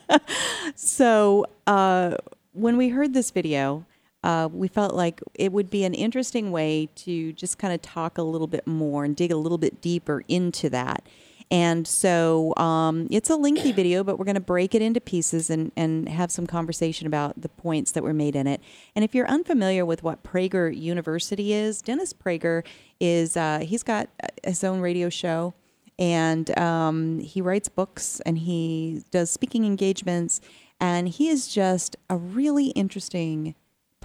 [0.74, 2.16] so uh,
[2.52, 3.84] when we heard this video,
[4.24, 8.18] uh, we felt like it would be an interesting way to just kind of talk
[8.18, 11.04] a little bit more and dig a little bit deeper into that.
[11.50, 15.48] And so um, it's a lengthy video, but we're going to break it into pieces
[15.48, 18.60] and, and have some conversation about the points that were made in it.
[18.94, 22.64] And if you're unfamiliar with what Prager University is, Dennis Prager
[23.00, 24.10] is, uh, he's got
[24.44, 25.54] his own radio show
[25.98, 30.40] and um, he writes books and he does speaking engagements.
[30.80, 33.56] And he is just a really interesting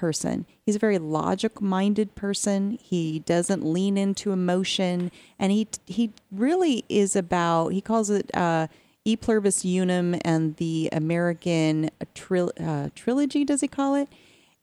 [0.04, 0.46] person.
[0.66, 2.78] He's a very logic minded person.
[2.82, 5.12] He doesn't lean into emotion.
[5.40, 8.68] And he, he really is about, he calls it uh,
[9.06, 14.08] E Pluribus Unum and the American tril- uh, Trilogy, does he call it?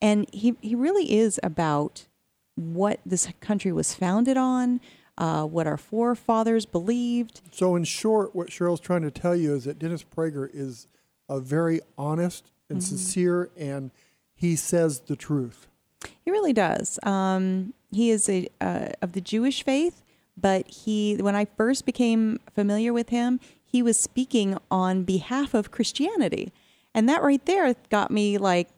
[0.03, 2.07] And he, he really is about
[2.55, 4.81] what this country was founded on,
[5.19, 7.43] uh, what our forefathers believed.
[7.53, 10.87] So, in short, what Cheryl's trying to tell you is that Dennis Prager is
[11.29, 12.83] a very honest and Mhm.
[12.83, 13.91] sincere, and
[14.41, 15.67] he says the truth.
[16.25, 16.99] He really does.
[17.03, 20.03] Um, he is a uh, of the Jewish faith,
[20.37, 25.71] but he when I first became familiar with him, he was speaking on behalf of
[25.71, 26.53] Christianity,
[26.95, 28.69] and that right there got me like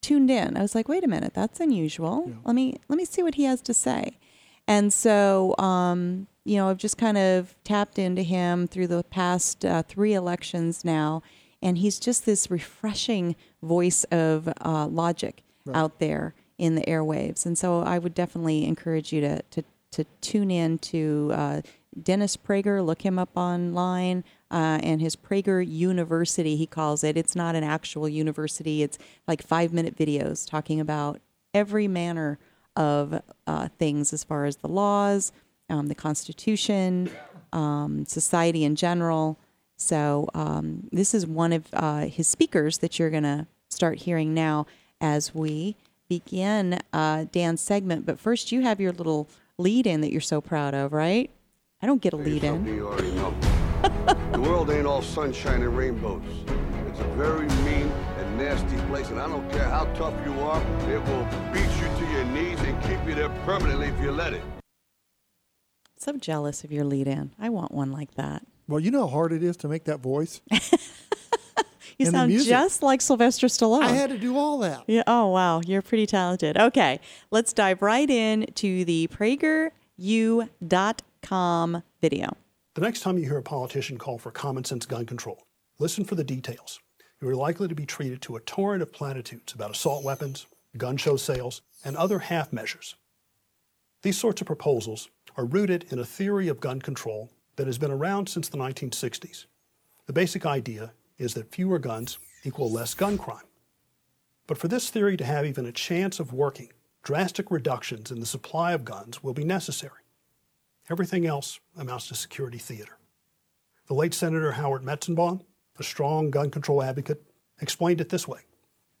[0.00, 0.56] tuned in.
[0.56, 2.32] I was like, wait a minute, that's unusual.
[2.44, 4.18] Let me let me see what he has to say.
[4.66, 9.64] And so, um, you know, I've just kind of tapped into him through the past
[9.64, 11.22] uh, three elections now,
[11.62, 15.76] and he's just this refreshing voice of uh, logic Right.
[15.76, 17.46] out there in the airwaves.
[17.46, 21.60] And so, I would definitely encourage you to to, to tune in to uh,
[22.02, 22.84] Dennis Prager.
[22.84, 24.24] Look him up online.
[24.50, 27.16] Uh, and his Prager University, he calls it.
[27.16, 28.82] It's not an actual university.
[28.82, 28.98] It's
[29.28, 31.20] like five minute videos talking about
[31.54, 32.38] every manner
[32.76, 35.32] of uh, things as far as the laws,
[35.70, 37.10] um, the Constitution,
[37.52, 39.38] um, society in general.
[39.82, 44.32] So um, this is one of uh, his speakers that you're going to start hearing
[44.32, 44.66] now
[45.00, 45.76] as we
[46.08, 48.06] begin uh, Dan's segment.
[48.06, 49.28] But first, you have your little
[49.58, 51.30] lead in that you're so proud of, right?
[51.80, 52.54] I don't get a lead in.
[52.54, 53.34] Something you already know.
[54.32, 56.22] the world ain't all sunshine and rainbows.
[56.86, 60.62] It's a very mean and nasty place, and I don't care how tough you are,
[60.88, 64.32] it will beat you to your knees and keep you there permanently if you let
[64.32, 64.42] it.
[65.96, 67.32] So jealous of your lead in.
[67.38, 68.42] I want one like that.
[68.68, 70.40] Well, you know how hard it is to make that voice.
[71.98, 73.82] You And sound just like Sylvester Stallone.
[73.82, 74.82] I had to do all that.
[74.86, 75.04] Yeah.
[75.06, 75.60] Oh, wow.
[75.64, 76.58] You're pretty talented.
[76.58, 76.98] Okay.
[77.30, 79.72] Let's dive right in to the PragerU.com
[82.00, 82.36] video.
[82.74, 85.46] The next time you hear a politician call for common sense gun control,
[85.78, 86.80] listen for the details.
[87.20, 90.46] You are likely to be treated to a torrent of platitudes about assault weapons,
[90.76, 92.96] gun show sales, and other half measures.
[94.02, 97.90] These sorts of proposals are rooted in a theory of gun control that has been
[97.90, 99.46] around since the 1960s.
[100.06, 103.46] The basic idea is that fewer guns equal less gun crime.
[104.46, 106.72] But for this theory to have even a chance of working,
[107.02, 110.02] drastic reductions in the supply of guns will be necessary.
[110.90, 112.98] Everything else amounts to security theater.
[113.86, 115.42] The late Senator Howard Metzenbaum,
[115.78, 117.22] a strong gun control advocate,
[117.60, 118.40] explained it this way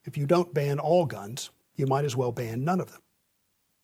[0.04, 3.02] If you don't ban all guns, you might as well ban none of them.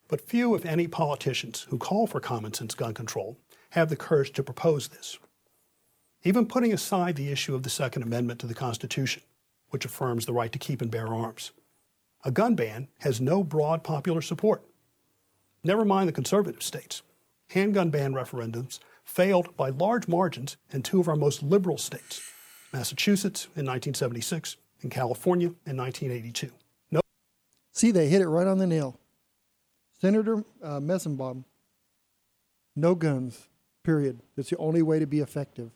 [0.09, 3.39] But few, if any, politicians who call for common sense gun control
[3.71, 5.19] have the courage to propose this.
[6.25, 9.23] Even putting aside the issue of the Second Amendment to the Constitution,
[9.71, 11.53] which affirms the right to keep and bear arms,
[12.25, 14.65] a gun ban has no broad popular support.
[15.63, 17.03] Never mind the conservative states.
[17.51, 22.21] Handgun ban referendums failed by large margins in two of our most liberal states,
[22.73, 26.51] Massachusetts in 1976 and California in 1982.
[26.91, 27.01] No
[27.73, 28.99] See, they hit it right on the nail.
[30.01, 31.45] Senator uh, Metzenbaum,
[32.77, 33.49] no guns,
[33.83, 34.21] period.
[34.37, 35.71] It's the only way to be effective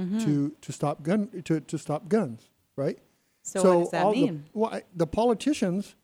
[0.00, 0.24] Mhm.
[0.24, 2.98] to to stop gun to, to stop guns, right?
[3.42, 4.44] So what does that all the- mean?
[4.54, 5.94] well, I- the politicians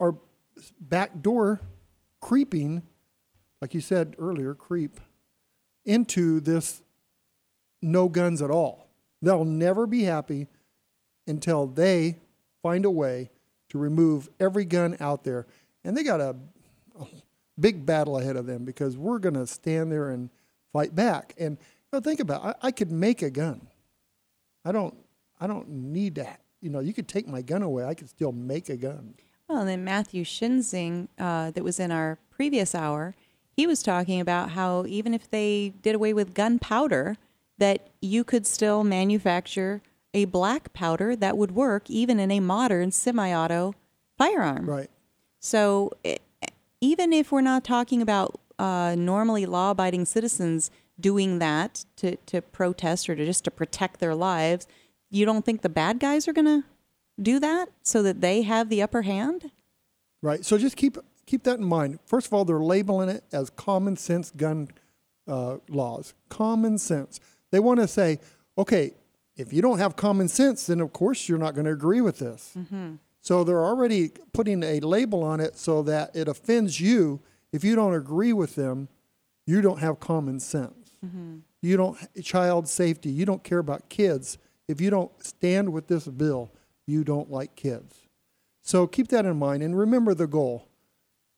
[0.00, 0.16] are
[0.80, 1.60] backdoor
[2.20, 2.82] creeping,
[3.60, 5.00] like you said earlier, creep
[5.84, 6.82] into this
[7.82, 8.88] no guns at all.
[9.22, 10.48] They'll never be happy
[11.26, 12.18] until they
[12.62, 13.30] find a way
[13.68, 15.46] to remove every gun out there.
[15.84, 16.36] And they got a,
[17.58, 20.28] big battle ahead of them because we're going to stand there and
[20.76, 21.34] fight back.
[21.38, 22.56] And you know, think about it.
[22.62, 23.68] I, I could make a gun.
[24.64, 24.94] I don't.
[25.40, 26.26] I don't need to.
[26.60, 27.84] You know, you could take my gun away.
[27.84, 29.14] I could still make a gun.
[29.48, 33.14] Well, and then Matthew Shinzing, uh, that was in our previous hour,
[33.52, 37.16] he was talking about how even if they did away with gunpowder,
[37.58, 42.90] that you could still manufacture a black powder that would work even in a modern
[42.90, 43.74] semi-auto
[44.18, 44.68] firearm.
[44.68, 44.90] Right.
[45.38, 46.22] So it,
[46.80, 53.08] even if we're not talking about uh, normally law-abiding citizens doing that to, to protest
[53.08, 54.66] or to just to protect their lives,
[55.10, 56.64] you don't think the bad guys are going to
[57.20, 59.50] do that so that they have the upper hand?
[60.22, 60.44] Right.
[60.44, 60.96] So just keep
[61.26, 61.98] keep that in mind.
[62.06, 64.68] First of all, they're labeling it as common sense gun
[65.28, 66.14] uh, laws.
[66.28, 67.20] Common sense.
[67.50, 68.20] They want to say,
[68.56, 68.92] okay,
[69.36, 72.18] if you don't have common sense, then of course you're not going to agree with
[72.18, 72.52] this.
[72.58, 72.94] Mm-hmm.
[73.20, 77.20] So they're already putting a label on it so that it offends you.
[77.52, 78.88] If you don't agree with them,
[79.46, 80.90] you don't have common sense.
[81.04, 81.38] Mm-hmm.
[81.62, 83.10] You don't child safety.
[83.10, 84.38] You don't care about kids.
[84.68, 86.52] If you don't stand with this bill,
[86.86, 88.02] you don't like kids.
[88.62, 90.68] So keep that in mind and remember the goal.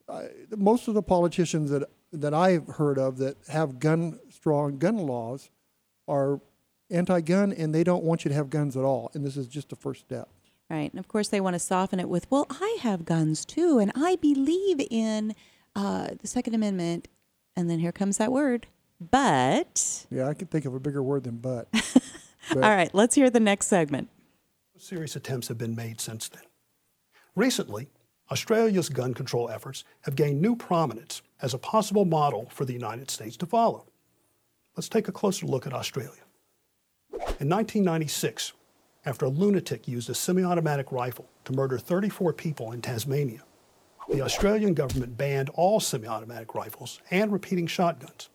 [0.09, 0.25] Uh,
[0.57, 5.51] most of the politicians that that I've heard of that have gun strong gun laws
[6.07, 6.41] are
[6.91, 9.11] anti-gun and they don't want you to have guns at all.
[9.13, 10.29] And this is just the first step.
[10.71, 10.91] Right.
[10.91, 13.93] And of course, they want to soften it with, well, I have guns too, and
[13.95, 15.35] I believe in
[15.79, 17.09] uh, the Second Amendment.
[17.57, 18.67] And then here comes that word,
[19.01, 20.07] but.
[20.11, 21.69] Yeah, I can think of a bigger word than but.
[22.55, 24.09] All right, let's hear the next segment.
[24.77, 26.43] Serious attempts have been made since then.
[27.35, 27.89] Recently,
[28.31, 33.11] Australia's gun control efforts have gained new prominence as a possible model for the United
[33.11, 33.87] States to follow.
[34.77, 36.23] Let's take a closer look at Australia.
[37.13, 38.53] In 1996,
[39.05, 43.43] after a lunatic used a semi automatic rifle to murder 34 people in Tasmania,
[44.11, 48.31] the Australian government banned all semi automatic rifles and repeating shotguns.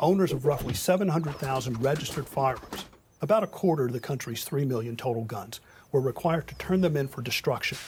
[0.00, 2.84] Owners of roughly 700,000 registered firearms,
[3.22, 5.60] about a quarter of the country's 3 million total guns,
[5.92, 7.78] were required to turn them in for destruction.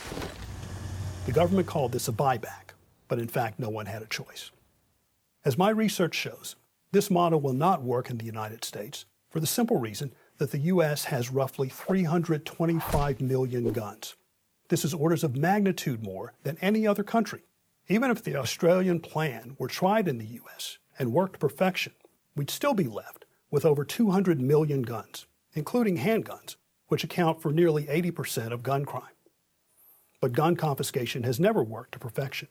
[1.26, 2.72] The government called this a buyback,
[3.06, 4.50] but in fact, no one had a choice.
[5.44, 6.56] As my research shows,
[6.92, 10.58] this model will not work in the United States for the simple reason that the
[10.58, 11.04] U.S.
[11.04, 14.16] has roughly 325 million guns.
[14.68, 17.42] This is orders of magnitude more than any other country.
[17.88, 20.78] Even if the Australian plan were tried in the U.S.
[20.98, 21.94] and worked to perfection,
[22.36, 26.56] we'd still be left with over 200 million guns, including handguns,
[26.88, 29.14] which account for nearly 80% of gun crime.
[30.20, 32.48] But gun confiscation has never worked to perfection,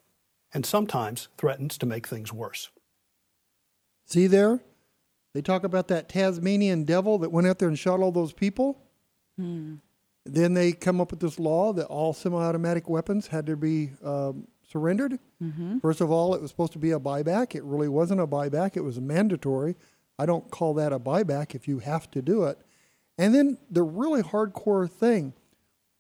[0.54, 2.70] and sometimes threatens to make things worse.
[4.06, 4.62] See there?
[5.34, 8.82] They talk about that Tasmanian devil that went out there and shot all those people.
[9.38, 9.76] Hmm.
[10.28, 14.48] Then they come up with this law that all semi-automatic weapons had to be um,
[14.70, 15.20] surrendered.
[15.42, 15.82] Mhm.
[15.82, 17.56] First of all, it was supposed to be a buyback.
[17.56, 18.76] It really wasn't a buyback.
[18.76, 19.76] It was mandatory.
[20.20, 22.60] I don't call that a buyback if you have to do it.
[23.18, 25.34] And then the really hardcore thing,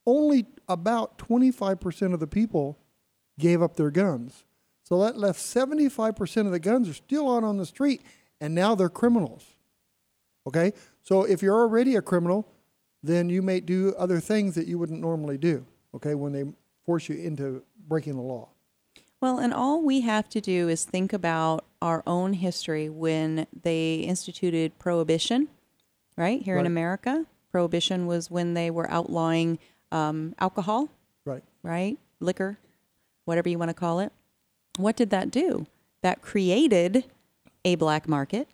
[0.05, 2.77] only about 25% of the people
[3.39, 4.43] gave up their guns.
[4.83, 8.01] So that left 75% of the guns are still out on the street
[8.39, 9.45] and now they're criminals.
[10.47, 10.73] Okay?
[11.03, 12.47] So if you're already a criminal,
[13.07, 16.45] then you may do other things that you wouldn't normally do, okay, when they
[16.85, 18.49] force you into breaking the law.
[19.19, 23.95] Well, and all we have to do is think about our own history when they
[23.95, 25.47] instituted prohibition,
[26.15, 26.41] right?
[26.41, 29.57] Here in America, prohibition was when they were outlawing
[29.91, 30.89] um, alcohol,
[31.25, 31.43] Right.
[31.63, 31.97] right?
[32.19, 32.57] Liquor,
[33.25, 34.11] whatever you want to call it.
[34.77, 35.65] What did that do?
[36.01, 37.05] That created
[37.65, 38.47] a black market,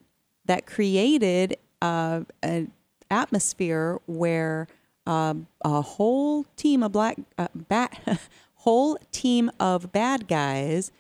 [0.46, 2.72] that created uh, an
[3.14, 4.68] atmosphere where
[5.06, 8.20] um, a whole team of black, uh, bat,
[8.56, 10.92] whole team of bad guys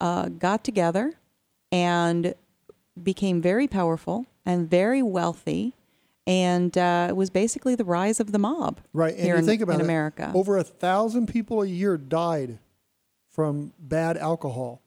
[0.00, 1.14] uh, got together
[1.70, 2.34] and
[3.02, 5.74] became very powerful and very wealthy.
[6.26, 9.14] And uh, it was basically the rise of the mob Right.
[9.14, 10.30] And here in, think about in it, America.
[10.34, 12.58] Over a thousand people a year died
[13.28, 14.82] from bad alcohol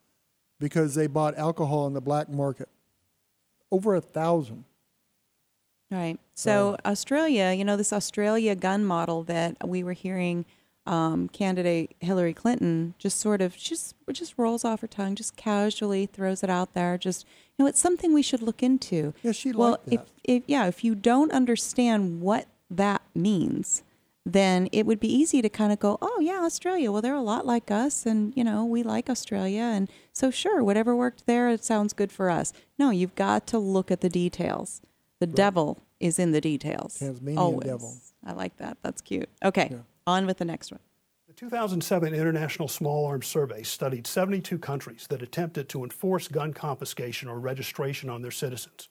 [0.59, 2.69] because they bought alcohol in the black market.
[3.71, 4.63] Over a thousand.
[5.95, 6.19] Right.
[6.33, 10.45] So Australia, you know, this Australia gun model that we were hearing
[10.85, 16.05] um, candidate Hillary Clinton just sort of just just rolls off her tongue, just casually
[16.05, 16.97] throws it out there.
[16.97, 17.25] Just
[17.57, 19.13] you know, it's something we should look into.
[19.23, 23.83] Yeah, she well, if, if yeah, if you don't understand what that means,
[24.25, 26.91] then it would be easy to kind of go, oh yeah, Australia.
[26.91, 30.61] Well, they're a lot like us, and you know, we like Australia, and so sure,
[30.61, 32.51] whatever worked there, it sounds good for us.
[32.77, 34.81] No, you've got to look at the details.
[35.19, 36.99] The devil is in the details.
[36.99, 37.67] Tasmanian Always.
[37.67, 37.95] devil.
[38.25, 38.77] I like that.
[38.81, 39.29] That's cute.
[39.43, 40.81] Okay, on with the next one.
[41.27, 46.53] The The 2007 International Small Arms Survey studied 72 countries that attempted to enforce gun
[46.53, 48.87] confiscation or registration on their citizens.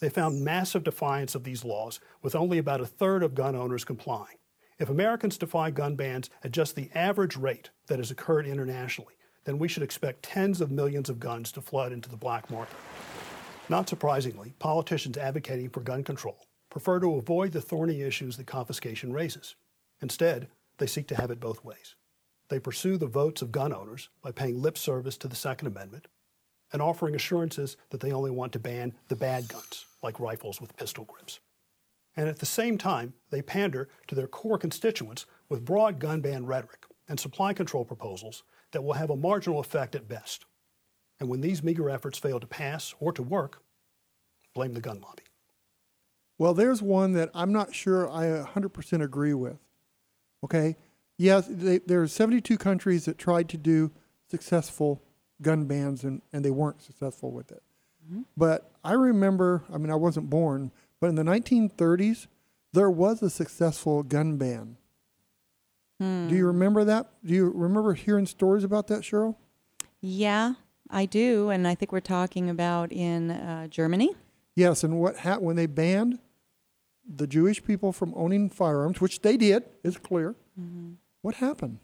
[0.00, 3.84] They found massive defiance of these laws, with only about a third of gun owners
[3.84, 4.38] complying.
[4.78, 9.58] If Americans defy gun bans at just the average rate that has occurred internationally, then
[9.58, 12.76] we should expect tens of millions of guns to flood into the black market.
[13.68, 19.12] Not surprisingly, politicians advocating for gun control prefer to avoid the thorny issues that confiscation
[19.12, 19.54] raises.
[20.02, 20.48] Instead,
[20.78, 21.94] they seek to have it both ways.
[22.48, 26.08] They pursue the votes of gun owners by paying lip service to the Second Amendment
[26.72, 30.76] and offering assurances that they only want to ban the bad guns, like rifles with
[30.76, 31.40] pistol grips.
[32.16, 36.44] And at the same time, they pander to their core constituents with broad gun ban
[36.44, 38.42] rhetoric and supply control proposals
[38.72, 40.44] that will have a marginal effect at best.
[41.24, 43.62] And when these meager efforts fail to pass or to work,
[44.52, 45.22] blame the gun lobby.
[46.36, 49.56] Well, there's one that I'm not sure I 100% agree with.
[50.44, 50.76] Okay?
[51.16, 53.90] Yes, they, there are 72 countries that tried to do
[54.30, 55.02] successful
[55.40, 57.62] gun bans and, and they weren't successful with it.
[58.06, 58.22] Mm-hmm.
[58.36, 62.26] But I remember, I mean, I wasn't born, but in the 1930s,
[62.74, 64.76] there was a successful gun ban.
[65.98, 66.28] Hmm.
[66.28, 67.08] Do you remember that?
[67.24, 69.36] Do you remember hearing stories about that, Cheryl?
[70.02, 70.52] Yeah,
[70.94, 74.14] I do, and I think we're talking about in uh, Germany.
[74.54, 76.20] Yes, and what ha- when they banned
[77.06, 80.36] the Jewish people from owning firearms, which they did, is clear.
[80.58, 80.94] Mhm.
[81.20, 81.78] What happened?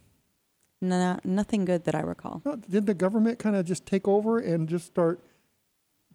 [0.80, 2.40] No, nothing good that I recall.
[2.44, 5.20] No, Did the government kind of just take over and just start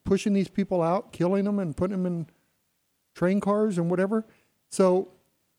[0.06, 2.28] pushing these people out, killing them, and putting them in
[3.14, 4.26] train cars and whatever?
[4.70, 5.10] So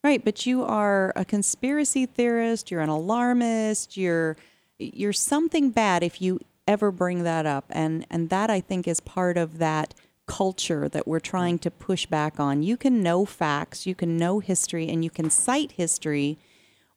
[0.02, 2.70] Right, but you are a conspiracy theorist.
[2.70, 3.96] You're an alarmist.
[3.96, 4.36] You're
[4.78, 9.00] you're something bad if you ever bring that up, and and that I think is
[9.00, 9.94] part of that
[10.26, 12.62] culture that we're trying to push back on.
[12.62, 16.38] You can know facts, you can know history, and you can cite history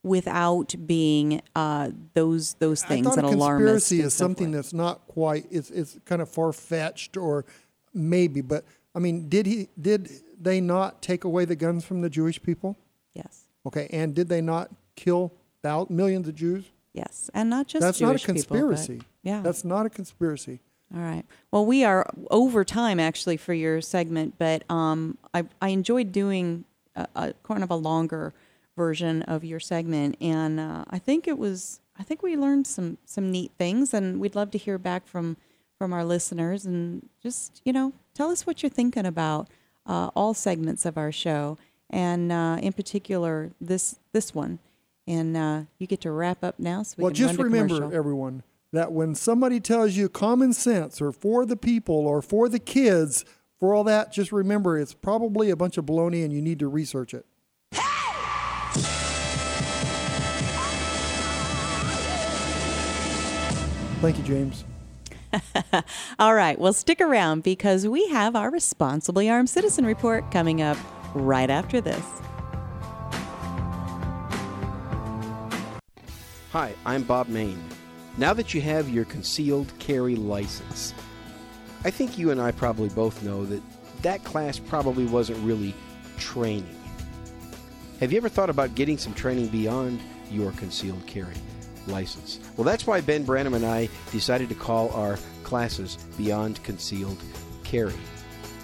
[0.02, 3.90] without being uh, those those things I thought an a alarmist.
[3.90, 5.46] conspiracy is something that's not quite.
[5.52, 7.46] It's it's kind of far fetched or
[7.94, 8.66] maybe, but
[8.96, 10.10] I mean, did he did
[10.40, 12.78] they not take away the guns from the Jewish people?
[13.14, 13.46] Yes.
[13.66, 16.66] Okay, and did they not kill thou- millions of Jews?
[16.94, 19.02] Yes, and not just that's Jewish not a people, conspiracy.
[19.24, 19.42] yeah.
[19.42, 20.60] that's not a conspiracy.
[20.94, 21.24] All right.
[21.52, 26.66] Well, we are over time actually for your segment, but um, I, I enjoyed doing
[26.96, 28.34] a, a kind of a longer
[28.76, 32.98] version of your segment, and uh, I think it was I think we learned some
[33.06, 35.38] some neat things, and we'd love to hear back from
[35.78, 39.48] from our listeners, and just you know tell us what you're thinking about
[39.86, 41.58] uh, all segments of our show,
[41.90, 44.60] and uh, in particular this this one,
[45.10, 48.92] and uh, you get to wrap up now, so we well, just remember, everyone, that
[48.92, 53.26] when somebody tells you common sense or for the people or for the kids,
[53.60, 56.68] for all that, just remember it's probably a bunch of baloney and you need to
[56.68, 57.26] research it.
[64.02, 64.64] Thank you, James.
[66.20, 70.78] All right, well, stick around because we have our Responsibly Armed Citizen Report coming up
[71.14, 72.06] right after this.
[76.52, 77.64] Hi, I'm Bob Mayne.
[78.18, 80.96] Now that you have your concealed carry license,
[81.86, 83.62] I think you and I probably both know that
[84.02, 85.76] that class probably wasn't really
[86.18, 86.76] training.
[88.00, 90.00] Have you ever thought about getting some training beyond
[90.32, 91.36] your concealed carry
[91.86, 92.40] license?
[92.58, 97.22] Well, that's why Ben Branham and I decided to call our classes Beyond Concealed
[97.64, 97.94] Carry.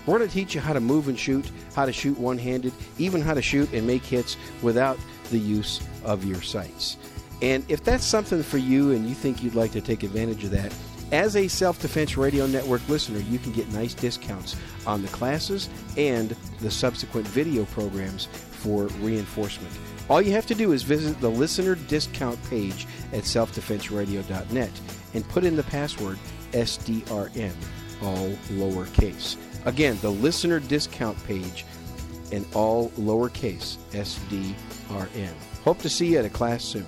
[0.07, 2.73] We're going to teach you how to move and shoot, how to shoot one handed,
[2.97, 4.97] even how to shoot and make hits without
[5.29, 6.97] the use of your sights.
[7.45, 10.49] And if that's something for you and you think you'd like to take advantage of
[10.49, 10.73] that,
[11.11, 14.55] as a Self Defense Radio Network listener, you can get nice discounts
[14.87, 19.71] on the classes and the subsequent video programs for reinforcement.
[20.09, 24.81] All you have to do is visit the listener discount page at selfdefenseradio.net
[25.13, 26.17] and put in the password
[26.51, 27.53] SDRN,
[28.01, 29.37] all lowercase.
[29.65, 31.63] Again, the listener discount page
[32.31, 35.33] and all lowercase SDRN.
[35.63, 36.87] Hope to see you at a class soon.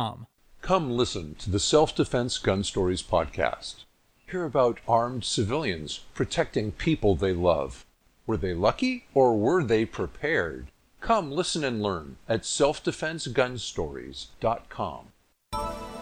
[0.61, 3.83] Come listen to the Self Defense Gun Stories podcast.
[4.27, 7.85] Hear about armed civilians protecting people they love.
[8.25, 10.71] Were they lucky or were they prepared?
[11.01, 15.05] Come listen and learn at selfdefensegunstories.com.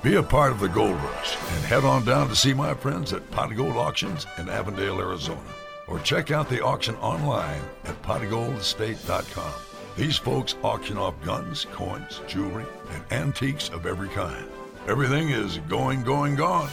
[0.01, 3.11] Be a part of the gold rush and head on down to see my friends
[3.11, 5.41] at Pot of Gold Auctions in Avondale, Arizona.
[5.87, 9.68] Or check out the auction online at potofgoldestate.com.
[9.97, 14.47] These folks auction off guns, coins, jewelry, and antiques of every kind.
[14.87, 16.69] Everything is going, going, gone.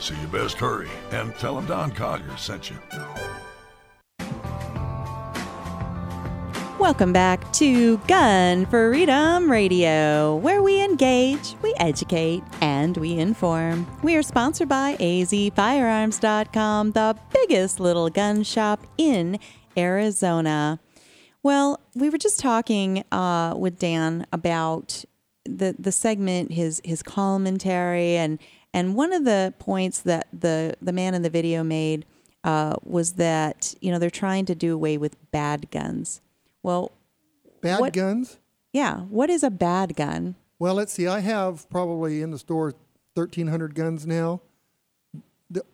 [0.00, 2.76] So you best hurry and tell them Don Collier sent you.
[6.78, 13.84] Welcome back to Gun Freedom Radio, where we engage, we educate, and we inform.
[14.04, 19.40] We are sponsored by azfirearms.com, the biggest little gun shop in
[19.76, 20.78] Arizona.
[21.42, 25.04] Well, we were just talking uh, with Dan about
[25.44, 28.38] the the segment, his his commentary, and
[28.74, 32.04] and one of the points that the the man in the video made
[32.44, 36.20] uh, was that you know they're trying to do away with bad guns.
[36.62, 36.92] Well,
[37.60, 38.38] Bad what- guns?
[38.72, 39.00] Yeah.
[39.00, 40.34] What is a bad gun?
[40.58, 41.06] Well, let's see.
[41.06, 42.74] I have probably in the store
[43.14, 44.40] 1,300 guns now.
[45.50, 45.64] The,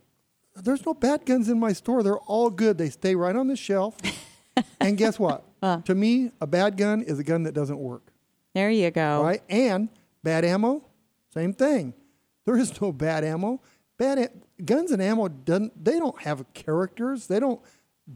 [0.55, 2.03] there's no bad guns in my store.
[2.03, 2.79] They're all good.
[2.79, 3.97] They stay right on the shelf.
[4.81, 5.43] and guess what?
[5.85, 8.13] To me, a bad gun is a gun that doesn't work.
[8.55, 9.23] There you go.
[9.23, 9.43] Right?
[9.49, 9.89] And
[10.23, 10.85] bad ammo,
[11.33, 11.95] same thing.
[12.45, 13.61] There is no bad ammo.
[13.97, 15.83] Bad a- guns and ammo doesn't.
[15.85, 17.27] They don't have characters.
[17.27, 17.61] They don't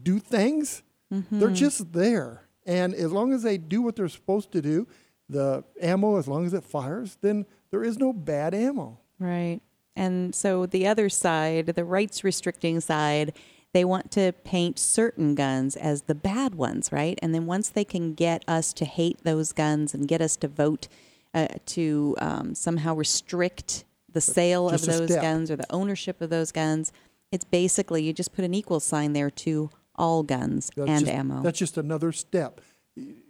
[0.03, 0.83] do things.
[1.09, 1.55] They're Mhm.
[1.55, 2.43] just there.
[2.65, 4.87] And as long as they do what they're supposed to do,
[5.27, 8.99] the ammo, as long as it fires, then there is no bad ammo.
[9.17, 9.61] Right.
[9.95, 13.33] And so the other side, the rights restricting side,
[13.73, 17.19] they want to paint certain guns as the bad ones, right?
[17.21, 20.47] And then once they can get us to hate those guns and get us to
[20.47, 20.87] vote
[21.33, 26.21] uh, to um, somehow restrict the sale of just a those guns or the ownership
[26.21, 26.91] of those guns,
[27.31, 31.11] it's basically you just put an equal sign there to all guns That's and just,
[31.11, 31.43] ammo.
[31.43, 32.61] That's just another step.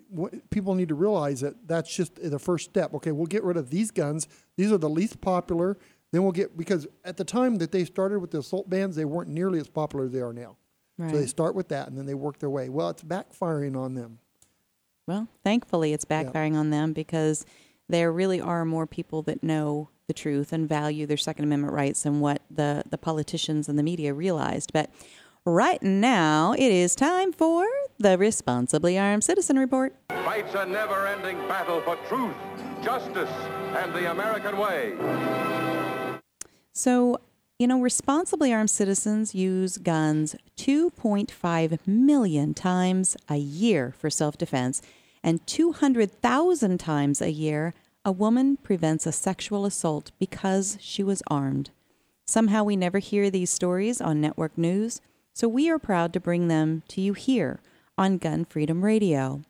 [0.09, 2.93] What, people need to realize that that's just the first step.
[2.93, 4.27] Okay, we'll get rid of these guns.
[4.55, 5.77] These are the least popular.
[6.11, 9.05] Then we'll get because at the time that they started with the assault bans, they
[9.05, 10.57] weren't nearly as popular as they are now.
[11.07, 12.67] So they start with that, and then they work their way.
[12.67, 14.19] Well, it's backfiring on them.
[15.07, 17.45] Well, thankfully, it's backfiring on them because
[17.87, 22.03] there really are more people that know the truth and value their Second Amendment rights
[22.03, 24.73] than what the, the politicians and the media realized.
[24.73, 24.89] But
[25.45, 27.65] right now, it is time for
[27.97, 29.95] the Responsibly Armed Citizen Report.
[30.09, 32.35] Fights a never ending battle for truth,
[32.83, 33.31] justice,
[33.77, 35.68] and the American way.
[36.79, 37.19] So,
[37.57, 44.81] you know, responsibly armed citizens use guns 2.5 million times a year for self defense,
[45.21, 47.73] and 200,000 times a year,
[48.05, 51.71] a woman prevents a sexual assault because she was armed.
[52.25, 55.01] Somehow we never hear these stories on network news,
[55.33, 57.59] so we are proud to bring them to you here
[57.97, 59.41] on Gun Freedom Radio.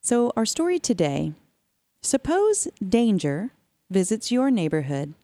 [0.00, 1.34] So, our story today
[2.02, 3.52] suppose danger
[3.88, 5.14] visits your neighborhood.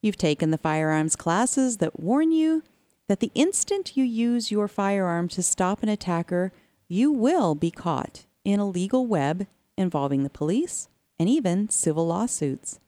[0.00, 2.62] You've taken the firearms classes that warn you
[3.08, 6.52] that the instant you use your firearm to stop an attacker,
[6.86, 9.46] you will be caught in a legal web
[9.76, 10.88] involving the police
[11.18, 12.78] and even civil lawsuits,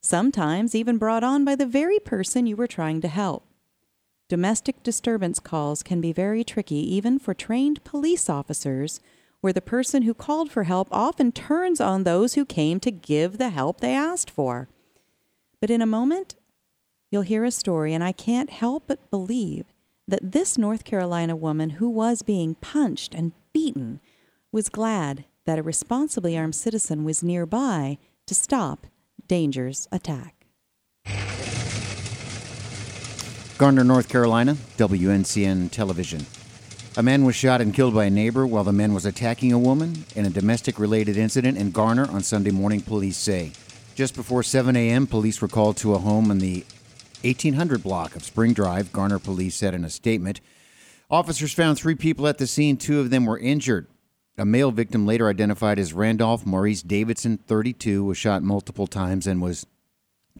[0.00, 3.44] sometimes even brought on by the very person you were trying to help.
[4.28, 9.00] Domestic disturbance calls can be very tricky even for trained police officers,
[9.42, 13.36] where the person who called for help often turns on those who came to give
[13.36, 14.68] the help they asked for.
[15.60, 16.36] But in a moment,
[17.14, 19.66] you'll hear a story, and I can't help but believe
[20.08, 24.00] that this North Carolina woman who was being punched and beaten
[24.50, 28.88] was glad that a responsibly armed citizen was nearby to stop
[29.28, 30.44] Danger's attack.
[33.58, 36.26] Garner, North Carolina, WNCN Television.
[36.96, 39.58] A man was shot and killed by a neighbor while the man was attacking a
[39.58, 43.52] woman in a domestic related incident in Garner on Sunday morning, police say.
[43.94, 46.64] Just before 7 a.m., police were called to a home in the
[47.24, 50.40] 1800 block of Spring Drive, Garner police said in a statement.
[51.10, 53.86] Officers found three people at the scene, two of them were injured.
[54.36, 59.40] A male victim, later identified as Randolph Maurice Davidson, 32, was shot multiple times and
[59.40, 59.64] was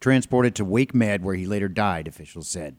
[0.01, 2.76] transported to WakeMed, where he later died, officials said.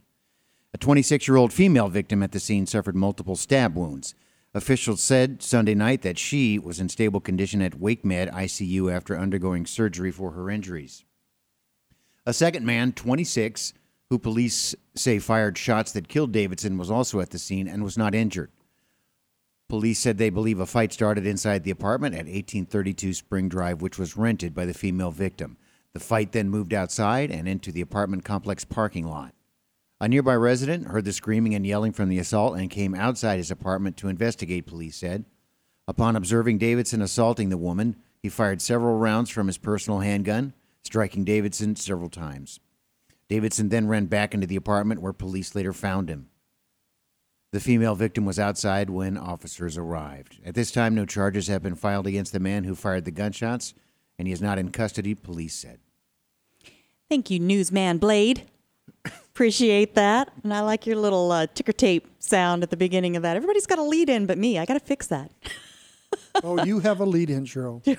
[0.74, 4.14] A 26 year old female victim at the scene suffered multiple stab wounds.
[4.54, 9.66] Officials said Sunday night that she was in stable condition at WakeMed ICU after undergoing
[9.66, 11.06] surgery for her injuries.
[12.26, 13.74] A second man, 26,
[14.10, 17.98] who police say fired shots that killed Davidson, was also at the scene and was
[17.98, 18.52] not injured.
[19.68, 23.98] Police said they believe a fight started inside the apartment at 1832 Spring Drive, which
[23.98, 25.58] was rented by the female victim.
[25.94, 29.34] The fight then moved outside and into the apartment complex parking lot.
[30.00, 33.50] A nearby resident heard the screaming and yelling from the assault and came outside his
[33.50, 35.26] apartment to investigate, police said.
[35.88, 40.54] Upon observing Davidson assaulting the woman, he fired several rounds from his personal handgun,
[40.84, 42.60] striking Davidson several times.
[43.30, 46.30] Davidson then ran back into the apartment where police later found him.
[47.52, 50.40] The female victim was outside when officers arrived.
[50.46, 53.74] At this time, no charges have been filed against the man who fired the gunshots,
[54.20, 55.80] and he is not in custody, police said.
[57.10, 58.44] Thank you, newsman Blade.
[59.06, 60.32] Appreciate that.
[60.44, 63.36] And I like your little uh, ticker tape sound at the beginning of that.
[63.36, 64.58] Everybody's got a lead in but me.
[64.58, 65.32] I got to fix that.
[66.44, 67.86] oh, you have a lead in, Cheryl.
[67.86, 67.98] well,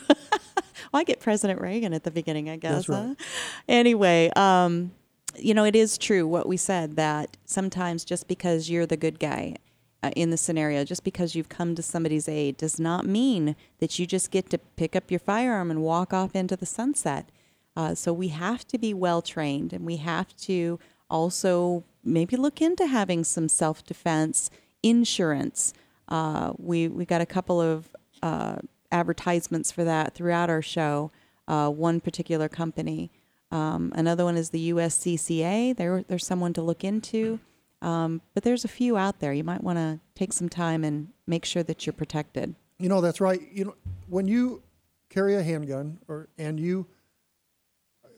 [0.95, 2.87] I get President Reagan at the beginning, I guess.
[2.87, 3.17] That's right.
[3.19, 3.25] huh?
[3.69, 4.93] Anyway, um,
[5.39, 9.19] you know, it is true what we said that sometimes just because you're the good
[9.19, 9.57] guy
[10.03, 13.99] uh, in the scenario, just because you've come to somebody's aid, does not mean that
[13.99, 17.31] you just get to pick up your firearm and walk off into the sunset.
[17.77, 20.79] Uh, so we have to be well trained and we have to
[21.11, 24.51] also maybe look into having some self defense
[24.83, 25.75] insurance.
[26.09, 27.89] Uh, we, we got a couple of
[28.23, 28.57] uh,
[28.93, 31.11] advertisements for that throughout our show.
[31.49, 33.11] Uh, one particular company.
[33.51, 35.77] Um, another one is the USCCA.
[35.77, 37.39] There, there's someone to look into.
[37.83, 39.33] Um, but there's a few out there.
[39.33, 42.55] You might want to take some time and make sure that you're protected.
[42.79, 43.41] You know, that's right.
[43.53, 43.75] You know,
[44.09, 44.63] when you
[45.09, 46.87] carry a handgun or and you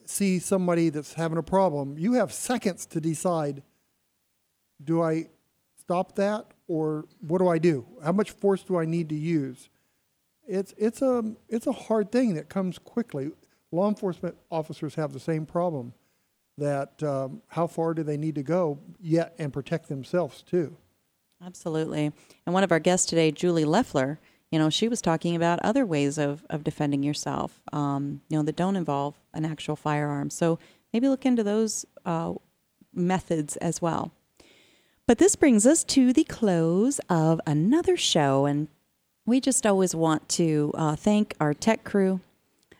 [0.04, 3.62] see somebody that's having a problem, you have seconds to decide
[4.82, 5.28] do I
[5.76, 7.86] stop that or what do I do?
[8.02, 9.68] How much force do I need to use?
[10.46, 13.32] It's it's a it's a hard thing that comes quickly.
[13.70, 15.92] Law enforcement officers have the same problem.
[16.56, 20.76] That um, how far do they need to go yet and protect themselves too?
[21.44, 22.12] Absolutely.
[22.46, 24.18] And one of our guests today, Julie Leffler,
[24.50, 28.42] you know, she was talking about other ways of, of defending yourself, um, you know,
[28.42, 30.30] that don't involve an actual firearm.
[30.30, 30.58] So
[30.92, 32.34] maybe look into those uh,
[32.92, 34.10] methods as well.
[35.06, 38.46] But this brings us to the close of another show.
[38.46, 38.68] And
[39.24, 42.20] we just always want to uh, thank our tech crew.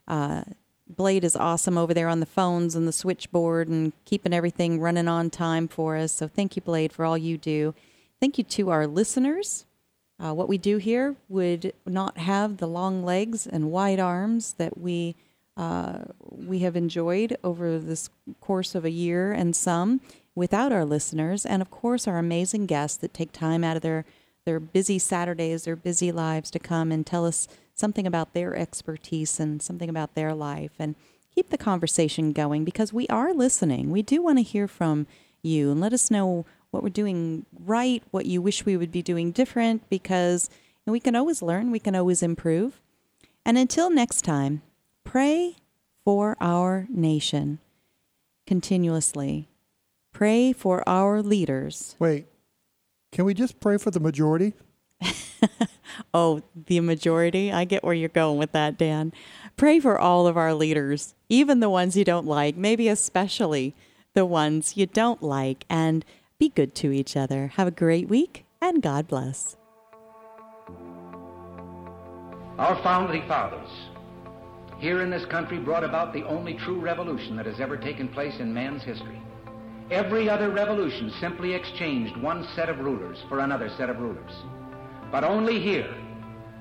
[0.06, 0.42] Uh,
[0.88, 5.08] Blade is awesome over there on the phones and the switchboard and keeping everything running
[5.08, 6.12] on time for us.
[6.12, 7.74] So thank you, Blade, for all you do.
[8.20, 9.66] Thank you to our listeners.
[10.18, 14.78] Uh, what we do here would not have the long legs and wide arms that
[14.78, 15.14] we
[15.56, 18.10] uh, we have enjoyed over this
[18.40, 20.00] course of a year and some
[20.36, 24.04] without our listeners, and of course our amazing guests that take time out of their
[24.44, 27.48] their busy Saturdays, their busy lives to come and tell us
[27.78, 30.96] something about their expertise and something about their life and
[31.34, 33.90] keep the conversation going because we are listening.
[33.90, 35.06] We do want to hear from
[35.42, 39.02] you and let us know what we're doing right, what you wish we would be
[39.02, 40.50] doing different because
[40.86, 42.80] we can always learn, we can always improve.
[43.44, 44.62] And until next time,
[45.04, 45.56] pray
[46.04, 47.60] for our nation
[48.46, 49.48] continuously.
[50.12, 51.94] Pray for our leaders.
[51.98, 52.26] Wait,
[53.12, 54.54] can we just pray for the majority?
[56.14, 57.52] Oh, the majority?
[57.52, 59.12] I get where you're going with that, Dan.
[59.56, 63.74] Pray for all of our leaders, even the ones you don't like, maybe especially
[64.14, 66.04] the ones you don't like, and
[66.38, 67.48] be good to each other.
[67.56, 69.56] Have a great week, and God bless.
[72.58, 73.68] Our founding fathers
[74.78, 78.34] here in this country brought about the only true revolution that has ever taken place
[78.40, 79.20] in man's history.
[79.90, 84.32] Every other revolution simply exchanged one set of rulers for another set of rulers.
[85.10, 85.94] But only here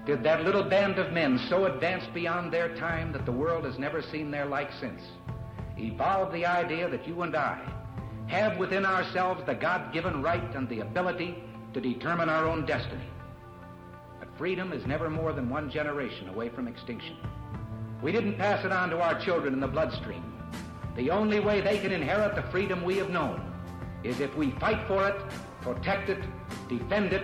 [0.05, 3.77] did that little band of men so advance beyond their time that the world has
[3.77, 5.01] never seen their like since.
[5.77, 7.59] Evolve the idea that you and I
[8.27, 11.43] have within ourselves the God-given right and the ability
[11.73, 13.03] to determine our own destiny.
[14.19, 17.17] But freedom is never more than one generation away from extinction.
[18.01, 20.23] We didn't pass it on to our children in the bloodstream.
[20.95, 23.53] The only way they can inherit the freedom we have known
[24.03, 25.15] is if we fight for it,
[25.61, 26.23] protect it,
[26.69, 27.23] defend it,